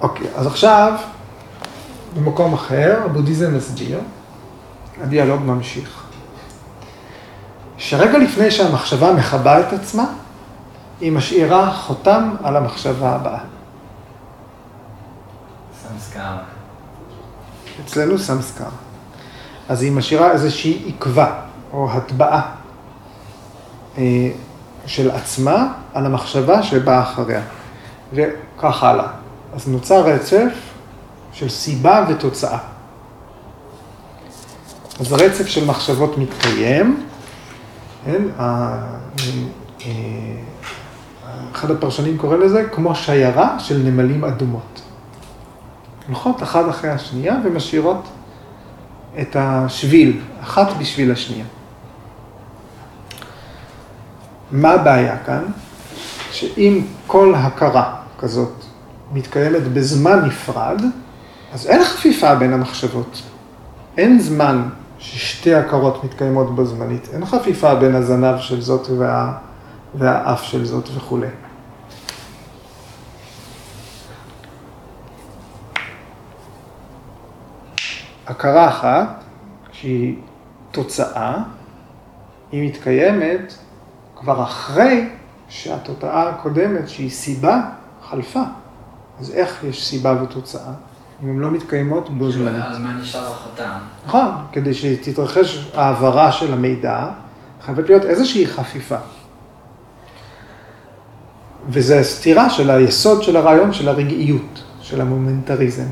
[0.02, 0.94] אוקיי, אז עכשיו,
[2.16, 4.00] במקום אחר, הבודהיזם מסביר,
[5.04, 6.04] הדיאלוג ממשיך.
[7.78, 10.06] שרגע לפני שהמחשבה מכבה את עצמה,
[11.00, 13.40] היא משאירה חותם על המחשבה הבאה.
[15.84, 16.36] סמסקר.
[17.86, 18.70] אצלנו סמסקר.
[19.70, 21.34] אז היא משאירה איזושהי עקבה
[21.74, 22.42] או הטבעה
[23.98, 24.04] אה,
[24.86, 27.42] של עצמה על המחשבה שבאה אחריה.
[28.14, 29.08] וכך הלאה.
[29.56, 30.54] אז נוצר רצף
[31.34, 32.58] של סיבה ותוצאה.
[35.00, 37.04] אז רצף של מחשבות מתקיים,
[38.06, 38.24] כן?
[38.40, 38.78] אה,
[41.52, 44.82] אחד הפרשנים קורא לזה כמו שיירה של נמלים אדומות.
[46.08, 48.08] הולכות אחת אחרי השנייה ומשאירות
[49.22, 51.46] את השביל, אחת בשביל השנייה.
[54.52, 55.44] מה הבעיה כאן?
[56.32, 58.54] שאם כל הכרה כזאת
[59.14, 60.82] מתקיימת בזמן נפרד,
[61.54, 63.22] אז אין חפיפה בין המחשבות.
[63.98, 64.70] אין זמן
[65.02, 67.10] ששתי הכרות מתקיימות בו זמנית.
[67.14, 69.38] אין חפיפה בין הזנב של זאת וה...
[69.96, 71.28] והאף של זאת וכולי.
[78.28, 79.24] הכרה אחת,
[79.72, 80.16] שהיא
[80.72, 81.38] תוצאה,
[82.52, 83.54] היא מתקיימת
[84.16, 85.10] כבר אחרי
[85.50, 87.62] שהתוצאה הקודמת, שהיא סיבה,
[88.10, 88.44] חלפה.
[89.20, 90.74] אז איך יש סיבה ותוצאה?
[91.24, 92.64] אם הן לא מתקיימות בו זמנית.
[92.66, 93.78] אז מה נשאר החותם?
[94.06, 97.10] נכון, כדי שתתרחש העברה של המידע,
[97.62, 98.98] חייבת להיות איזושהי חפיפה.
[101.70, 105.88] וזה סתירה של היסוד של הרעיון של הרגעיות, של המומנטריזם,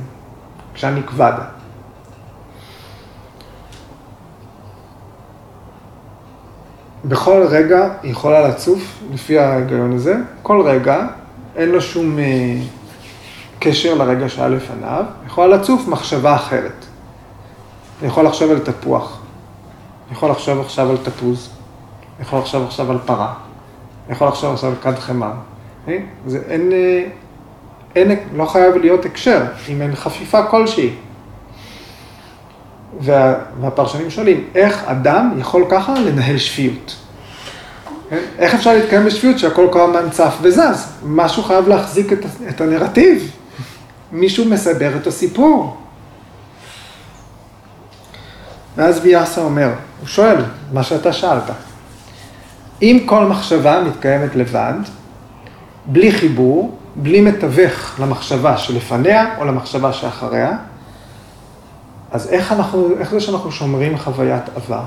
[0.73, 1.45] כשאני כבדה.
[7.05, 11.07] בכל רגע היא יכולה לצוף, לפי ההיגיון הזה, כל רגע,
[11.55, 12.55] אין לו שום אה,
[13.60, 16.86] קשר לרגע שהיה לפניו, יכולה לצוף מחשבה אחרת.
[17.99, 19.22] אני יכול לחשוב על תפוח,
[20.07, 21.49] אני יכול לחשוב עכשיו על תפוז,
[22.18, 23.34] אני יכול לחשוב עכשיו על פרה,
[24.05, 25.32] אני יכול לחשוב עכשיו על כד חמר.
[26.28, 27.03] זה אין, אה,
[27.95, 30.93] אין, לא חייב להיות הקשר, אם אין חפיפה כלשהי.
[33.01, 36.95] וה, והפרשנים שואלים, איך אדם יכול ככה לנהל שפיות?
[38.10, 38.20] כן?
[38.39, 40.88] איך אפשר להתקיים בשפיות שהכל כל הזמן צף וזז?
[41.05, 43.32] משהו חייב להחזיק את, את הנרטיב.
[44.12, 45.78] מישהו מסבר את הסיפור.
[48.76, 50.43] ואז ויאסה אומר, הוא שואל,
[50.74, 51.51] מה שאתה שאלת,
[52.82, 54.74] אם כל מחשבה מתקיימת לבד,
[55.86, 60.57] בלי חיבור, בלי מתווך למחשבה שלפניה או למחשבה שאחריה,
[62.12, 64.84] אז איך, אנחנו, איך זה שאנחנו שומרים חוויית עבר?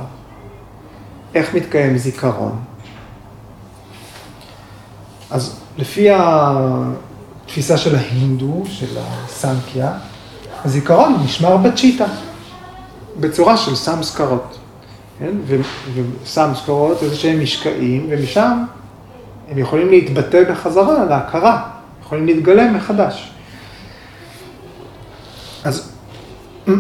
[1.35, 2.59] איך מתקיים זיכרון?
[5.31, 6.09] אז לפי
[7.45, 9.93] התפיסה של ההינדו, של הסנקיה,
[10.64, 12.07] הזיכרון נשמר בצ'יטה,
[13.20, 14.59] בצורה של סמסקרות.
[15.18, 15.34] כן?
[16.22, 18.64] וסמסקרות איזה שהם משקעים, ומשם
[19.49, 21.70] הם יכולים להתבטא בחזרה להכרה,
[22.03, 23.32] יכולים להתגלם מחדש.
[25.64, 25.93] אז,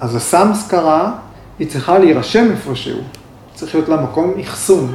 [0.00, 1.12] אז הסמסקרה,
[1.58, 3.00] היא צריכה להירשם איפשהו,
[3.54, 4.94] צריך להיות לה מקום אחסון,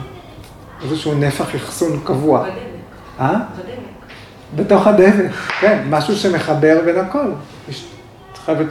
[0.84, 2.42] איזשהו נפח אחסון קבוע.
[2.42, 2.54] בדלק.
[3.20, 3.40] אה?
[4.56, 7.32] בתוך הדבק, כן, משהו שמחבר בין הכל.
[7.70, 7.86] יש,
[8.46, 8.66] חייבת,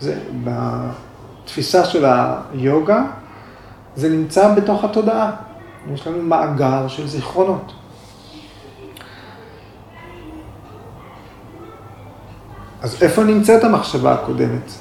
[0.00, 2.04] זה, בתפיסה של
[2.52, 3.02] היוגה,
[3.96, 5.30] זה נמצא בתוך התודעה.
[5.94, 7.72] יש לנו מאגר של זיכרונות.
[12.82, 14.72] אז איפה נמצאת המחשבה הקודמת?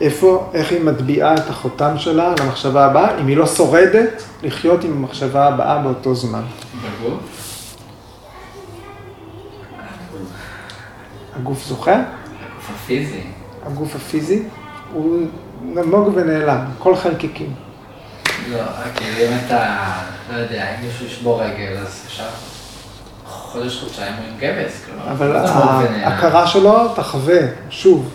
[0.00, 4.84] איפה, איך היא מטביעה את החותם שלה על המחשבה הבאה, אם היא לא שורדת לחיות
[4.84, 6.42] עם המחשבה הבאה באותו זמן.
[6.82, 7.33] בגוף?
[11.36, 11.92] הגוף זוכר?
[11.92, 13.22] הגוף הפיזי.
[13.66, 14.42] הגוף הפיזי
[14.92, 15.26] הוא
[15.62, 17.54] נמוג ונעלם, כל חלקיקים.
[18.50, 18.58] לא,
[18.96, 19.76] כאילו אם אתה,
[20.32, 22.24] לא יודע, אם מישהו ישבור רגל, אז אפשר
[23.26, 25.10] חודש, חודשיים הוא עם גבס, כלומר.
[25.12, 25.36] אבל.
[25.36, 28.10] ההכרה שלו תחווה, שוב,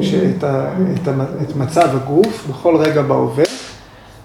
[0.00, 1.12] שאת ה, את, ה,
[1.42, 3.44] את מצב הגוף בכל רגע בהווה,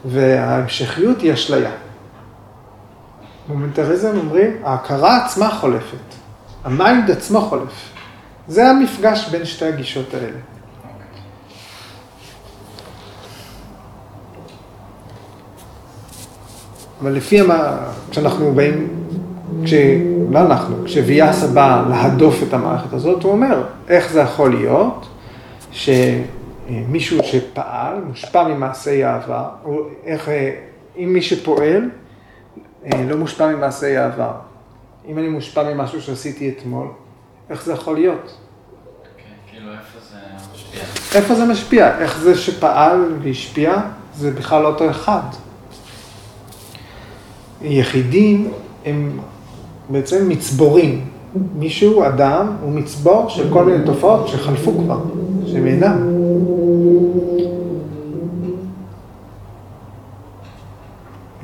[0.05, 1.71] וההמשכיות היא אשליה.
[3.47, 5.97] momentarism אומרים, ההכרה עצמה חולפת,
[6.63, 7.96] ה mind עצמו חולף.
[8.47, 10.37] זה המפגש בין שתי הגישות האלה.
[17.01, 17.77] אבל לפי מה,
[18.09, 18.87] כשאנחנו באים,
[19.65, 19.73] כש...
[20.31, 25.07] לא אנחנו, כשוויאסה בא להדוף את המערכת הזאת, הוא אומר, איך זה יכול להיות
[25.71, 30.29] שמישהו שפעל, מושפע ממעשי העבר, או איך,
[30.97, 31.89] אם מי שפועל
[33.07, 34.31] לא מושפע ממעשי העבר.
[35.07, 36.87] אם אני מושפע ממשהו שעשיתי אתמול,
[37.49, 38.37] איך זה יכול להיות?
[39.17, 40.17] כן, כאילו איפה זה
[40.53, 40.81] משפיע?
[41.15, 41.99] איפה זה משפיע?
[41.99, 43.75] איך זה שפעל והשפיע,
[44.15, 45.21] זה בכלל לא אותו אחד.
[47.61, 48.51] יחידים
[48.85, 49.19] הם
[49.89, 51.05] בעצם מצבורים.
[51.55, 54.99] מישהו, אדם, הוא מצבור של כל מיני תופעות שחלפו כבר,
[55.45, 56.17] שהם אינם.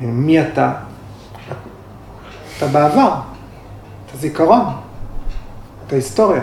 [0.00, 0.72] מי אתה?
[2.56, 3.14] אתה בעבר,
[4.06, 4.64] אתה זיכרון,
[5.86, 6.42] אתה היסטוריה.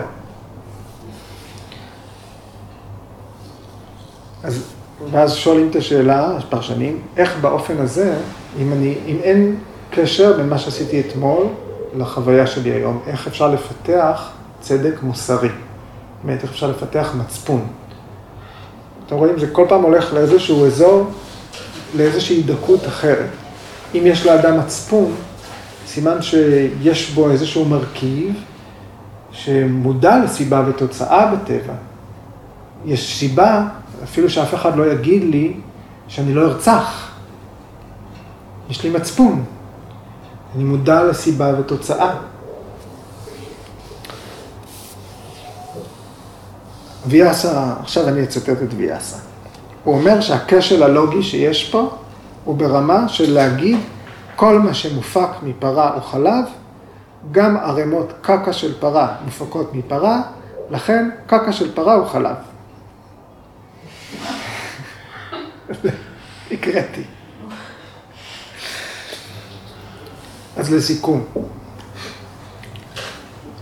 [4.42, 4.62] אז,
[5.10, 8.14] ואז שואלים את השאלה, הפרשנים, איך באופן הזה,
[8.60, 9.56] אם, אני, אם אין
[9.90, 11.46] קשר בין מה שעשיתי אתמול
[11.96, 14.30] לחוויה שלי היום, איך אפשר לפתח
[14.60, 15.48] צדק מוסרי.
[16.24, 17.66] באמת, איך אפשר לפתח מצפון.
[19.06, 21.10] אתם רואים, זה כל פעם הולך לאיזשהו אזור,
[21.96, 23.30] לאיזושהי דקות אחרת.
[23.94, 25.14] אם יש לאדם מצפון,
[25.86, 28.34] סימן שיש בו איזשהו מרכיב
[29.32, 31.74] שמודע לסיבה ותוצאה בטבע.
[32.84, 33.66] יש סיבה,
[34.04, 35.54] אפילו שאף אחד לא יגיד לי,
[36.08, 37.10] שאני לא ארצח.
[38.70, 39.44] יש לי מצפון.
[40.56, 42.14] אני מודע לסיבה ותוצאה.
[47.06, 49.16] ויאסה, עכשיו אני אצטט את ויאסה.
[49.84, 51.90] הוא אומר שהכשל הלוגי שיש פה
[52.44, 53.78] הוא ברמה של להגיד
[54.36, 56.44] כל מה שמופק מפרה או חלב,
[57.30, 60.22] גם ערימות קקה של פרה מופקות מפרה,
[60.70, 62.36] לכן קקה של פרה הוא חלב.
[66.52, 67.02] הקראתי.
[70.56, 71.24] אז לסיכום,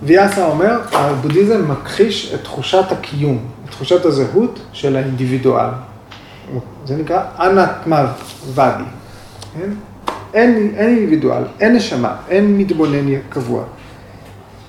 [0.02, 5.70] ויאסה אומר, הבודהיזם מכחיש את תחושת הקיום, את תחושת הזהות של האינדיבידואל.
[6.86, 8.12] זה נקרא אנטמה
[8.54, 8.84] ואדי.
[9.54, 9.70] כן?
[10.34, 13.64] אין, אין אינדיבידואל, אין נשמה, אין מתבונן קבוע.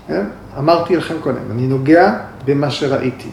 [0.08, 0.26] כן?
[0.58, 2.14] אמרתי לכם קודם, אני נוגע
[2.46, 3.30] במה שראיתי.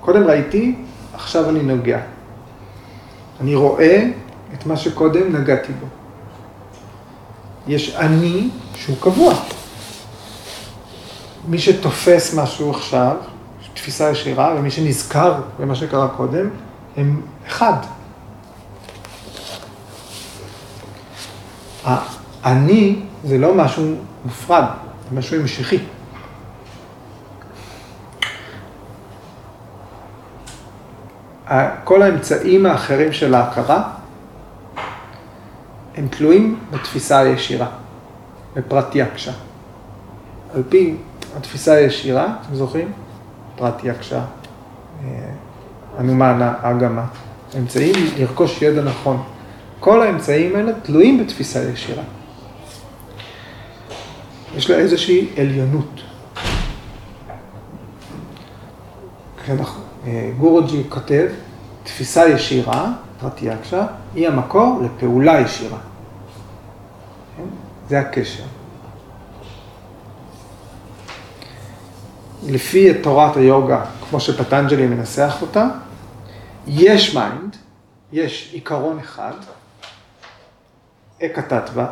[0.00, 0.74] קודם ראיתי,
[1.14, 2.00] עכשיו אני נוגע.
[3.40, 4.06] אני רואה
[4.54, 5.86] את מה שקודם נגעתי בו.
[7.66, 9.34] יש אני שהוא קבוע.
[11.48, 13.16] מי שתופס משהו עכשיו,
[13.74, 16.48] תפיסה ישירה, ומי שנזכר במה שקרה קודם,
[16.96, 17.76] הם אחד.
[22.44, 24.64] אני זה לא משהו מופרד,
[25.10, 25.78] זה משהו המשכי.
[31.84, 33.82] כל האמצעים האחרים של ההכרה
[35.96, 37.66] הם תלויים בתפיסה הישירה,
[38.56, 39.32] בפרט יקשה.
[40.54, 40.96] על פי
[41.36, 42.92] התפיסה הישירה, אתם זוכרים?
[43.56, 44.24] פרט יקשה,
[45.98, 47.04] אנומנה, אגמה,
[47.58, 49.22] אמצעים לרכוש ידע נכון.
[49.80, 52.02] כל האמצעים האלה תלויים בתפיסה ישירה.
[54.56, 56.00] יש לה איזושהי עליונות.
[59.46, 59.56] כן,
[60.38, 61.28] גורוג'י כותב,
[61.82, 65.78] תפיסה ישירה, פרטיאקשה, היא המקור לפעולה ישירה.
[67.36, 67.42] כן?
[67.88, 68.44] זה הקשר.
[72.46, 75.68] לפי תורת היוגה, כמו שפטנג'לי מנסח אותה,
[76.66, 77.56] יש mind,
[78.12, 79.34] יש עיקרון אחד,
[81.22, 81.86] אקה תתווה,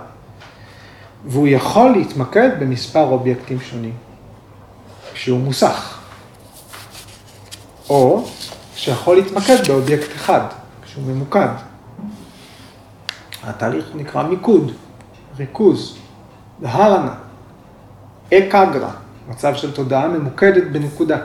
[1.25, 3.95] והוא יכול להתמקד במספר אובייקטים שונים,
[5.13, 5.99] כשהוא מוסח.
[7.89, 8.25] או
[8.75, 10.41] שיכול להתמקד באובייקט אחד,
[10.83, 11.49] כשהוא ממוקד.
[13.45, 14.73] התהליך נקרא מיקוד,
[15.39, 15.99] ריכוז,
[16.61, 17.15] דהרנה,
[18.35, 18.91] אקגרה,
[19.29, 21.19] מצב של תודעה ממוקדת בנקודה.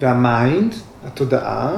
[0.00, 1.76] וה mind, התודעה,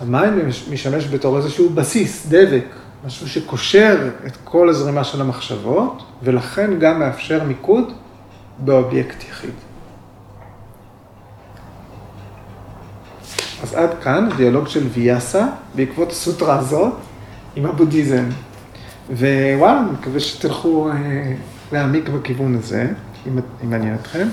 [0.00, 2.66] ה mind משמש בתור איזשהו בסיס, דבק,
[3.06, 7.92] משהו שקושר את כל הזרימה של המחשבות, ולכן גם מאפשר מיקוד
[8.58, 9.54] באובייקט יחיד.
[13.62, 16.92] אז עד כאן דיאלוג של ויאסה בעקבות הסוטרה הזאת
[17.56, 18.24] עם הבודהיזם.
[19.10, 20.94] ווואלה, אני מקווה שתלכו אה,
[21.72, 22.92] להעמיק בכיוון הזה,
[23.26, 24.28] אם, אם מעניין אתכם.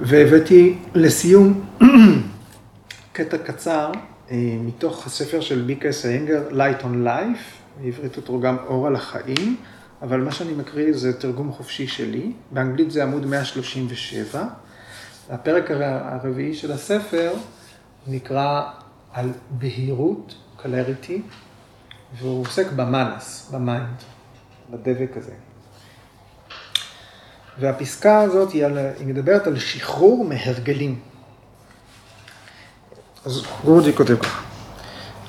[0.00, 1.60] והבאתי לסיום
[3.12, 3.92] קטע קצר
[4.36, 9.56] מתוך הספר של ביקה סיינגר, Light on Life, בעברית הוא תורגם אור על החיים,
[10.02, 14.44] אבל מה שאני מקריא זה תרגום חופשי שלי, באנגלית זה עמוד 137.
[15.30, 17.32] הפרק הרביעי של הספר
[18.06, 18.62] נקרא
[19.12, 21.20] על בהירות, clarity,
[22.18, 23.96] והוא עוסק במאנס, ב mind,
[24.70, 25.32] בדבק הזה.
[27.60, 31.00] והפסקה הזאת היא, על, היא מדברת על שחרור מהרגלים.
[33.28, 34.42] אז גורוג'י כותב ככה,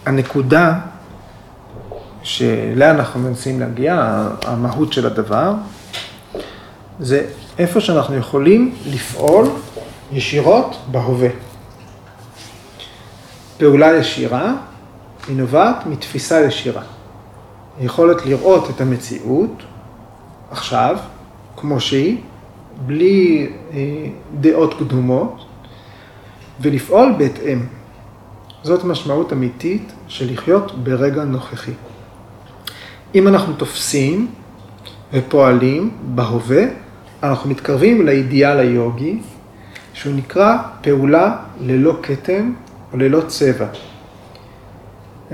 [0.06, 0.80] הנקודה
[2.24, 5.54] שאליה אנחנו מנסים להגיע, המהות של הדבר,
[7.00, 7.28] זה
[7.58, 9.48] איפה שאנחנו יכולים לפעול
[10.12, 11.30] ישירות בהווה.
[13.58, 14.54] פעולה ישירה
[15.28, 16.84] היא נובעת מתפיסה ישירה.
[17.80, 19.64] היכולת לראות את המציאות
[20.52, 20.98] עכשיו,
[21.58, 22.18] כמו שהיא,
[22.86, 23.78] בלי אה,
[24.40, 25.46] דעות קדומות,
[26.62, 27.79] ולפעול בהתאם.
[28.64, 31.72] זאת משמעות אמיתית של לחיות ברגע נוכחי.
[33.16, 34.28] אם אנחנו תופסים
[35.14, 36.64] ופועלים בהווה,
[37.24, 39.20] אנחנו מתקרבים לאידיאל היוגי,
[39.94, 42.54] שהוא נקרא פעולה ללא כתם
[42.94, 43.68] או ללא צבע.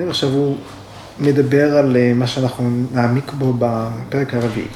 [0.09, 0.57] עכשיו הוא
[1.19, 4.67] מדבר על אה, מה שאנחנו נעמיק בו בפרק הרביעי.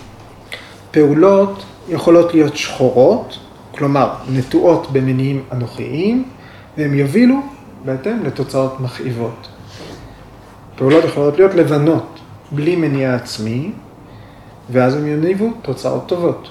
[0.91, 3.39] פעולות יכולות להיות שחורות,
[3.71, 6.23] כלומר נטועות במניעים אנוכיים,
[6.77, 7.41] והם יובילו
[7.85, 9.47] בהתאם לתוצאות מכאיבות.
[10.75, 12.19] פעולות יכולות להיות לבנות,
[12.51, 13.71] בלי מניע עצמי,
[14.71, 16.49] ואז הם יניבו תוצאות טובות.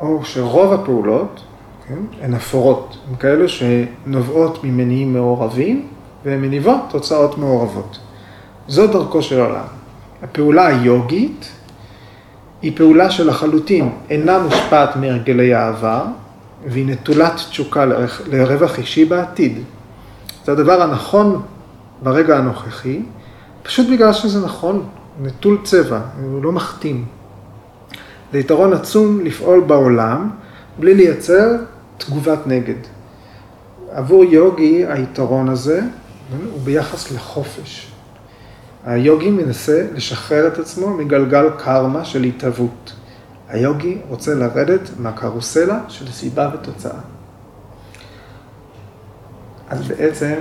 [0.00, 1.40] או שרוב הפעולות,
[1.88, 5.86] כן, הן אפורות, הן כאלו שנובעות ממניעים מעורבים,
[6.24, 7.98] והן מניבות תוצאות מעורבות.
[8.68, 9.64] זו דרכו של עולם.
[10.22, 11.50] הפעולה היוגית
[12.62, 16.04] היא פעולה שלחלוטין אינה מושפעת מהרגלי העבר,
[16.66, 17.84] והיא נטולת תשוקה
[18.26, 19.58] לרווח אישי בעתיד.
[20.44, 21.42] זה הדבר הנכון
[22.02, 23.02] ברגע הנוכחי,
[23.62, 24.86] פשוט בגלל שזה נכון,
[25.22, 27.04] נטול צבע, הוא לא מחתים.
[28.32, 30.30] זה יתרון עצום לפעול בעולם
[30.78, 31.50] בלי לייצר
[31.98, 32.74] תגובת נגד.
[33.90, 35.80] עבור יוגי היתרון הזה
[36.52, 37.92] הוא ביחס לחופש.
[38.86, 42.92] היוגי מנסה לשחרר את עצמו מגלגל קרמה של התהוות.
[43.48, 47.00] היוגי רוצה לרדת מהקרוסלה של סיבה ותוצאה.
[49.68, 50.34] אז בעצם,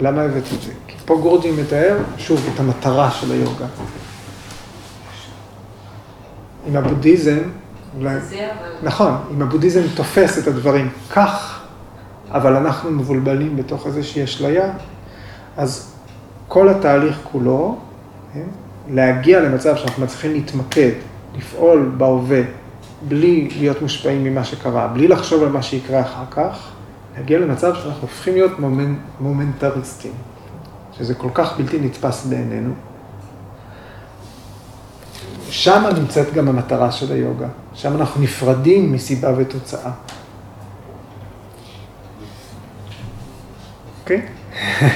[0.00, 0.72] למה הבאתי את זה?
[0.86, 3.66] כי פה גורג'י מתאר, שוב, את המטרה של היוגה.
[6.66, 7.38] עם הבודהיזם,
[7.98, 8.16] אולי...
[8.82, 11.60] נכון, אם הבודהיזם תופס את הדברים כך,
[12.30, 14.72] אבל אנחנו מבולבלים בתוך איזושהי אשליה,
[15.56, 15.92] אז
[16.48, 17.78] כל התהליך כולו,
[18.34, 18.46] כן,
[18.90, 20.92] להגיע למצב שאנחנו מצליחים להתמקד,
[21.36, 22.40] לפעול בהווה,
[23.08, 26.68] בלי להיות מושפעים ממה שקרה, בלי לחשוב על מה שיקרה אחר כך,
[27.16, 28.94] להגיע למצב שאנחנו הופכים להיות מומנ...
[29.20, 30.12] מומנטריסטים,
[30.98, 32.74] שזה כל כך בלתי נתפס בעינינו.
[35.50, 39.90] שם נמצאת גם המטרה של היוגה, שם אנחנו נפרדים מסיבה ותוצאה.
[44.00, 44.22] אוקיי?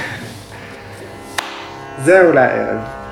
[2.05, 3.02] זהו לערב.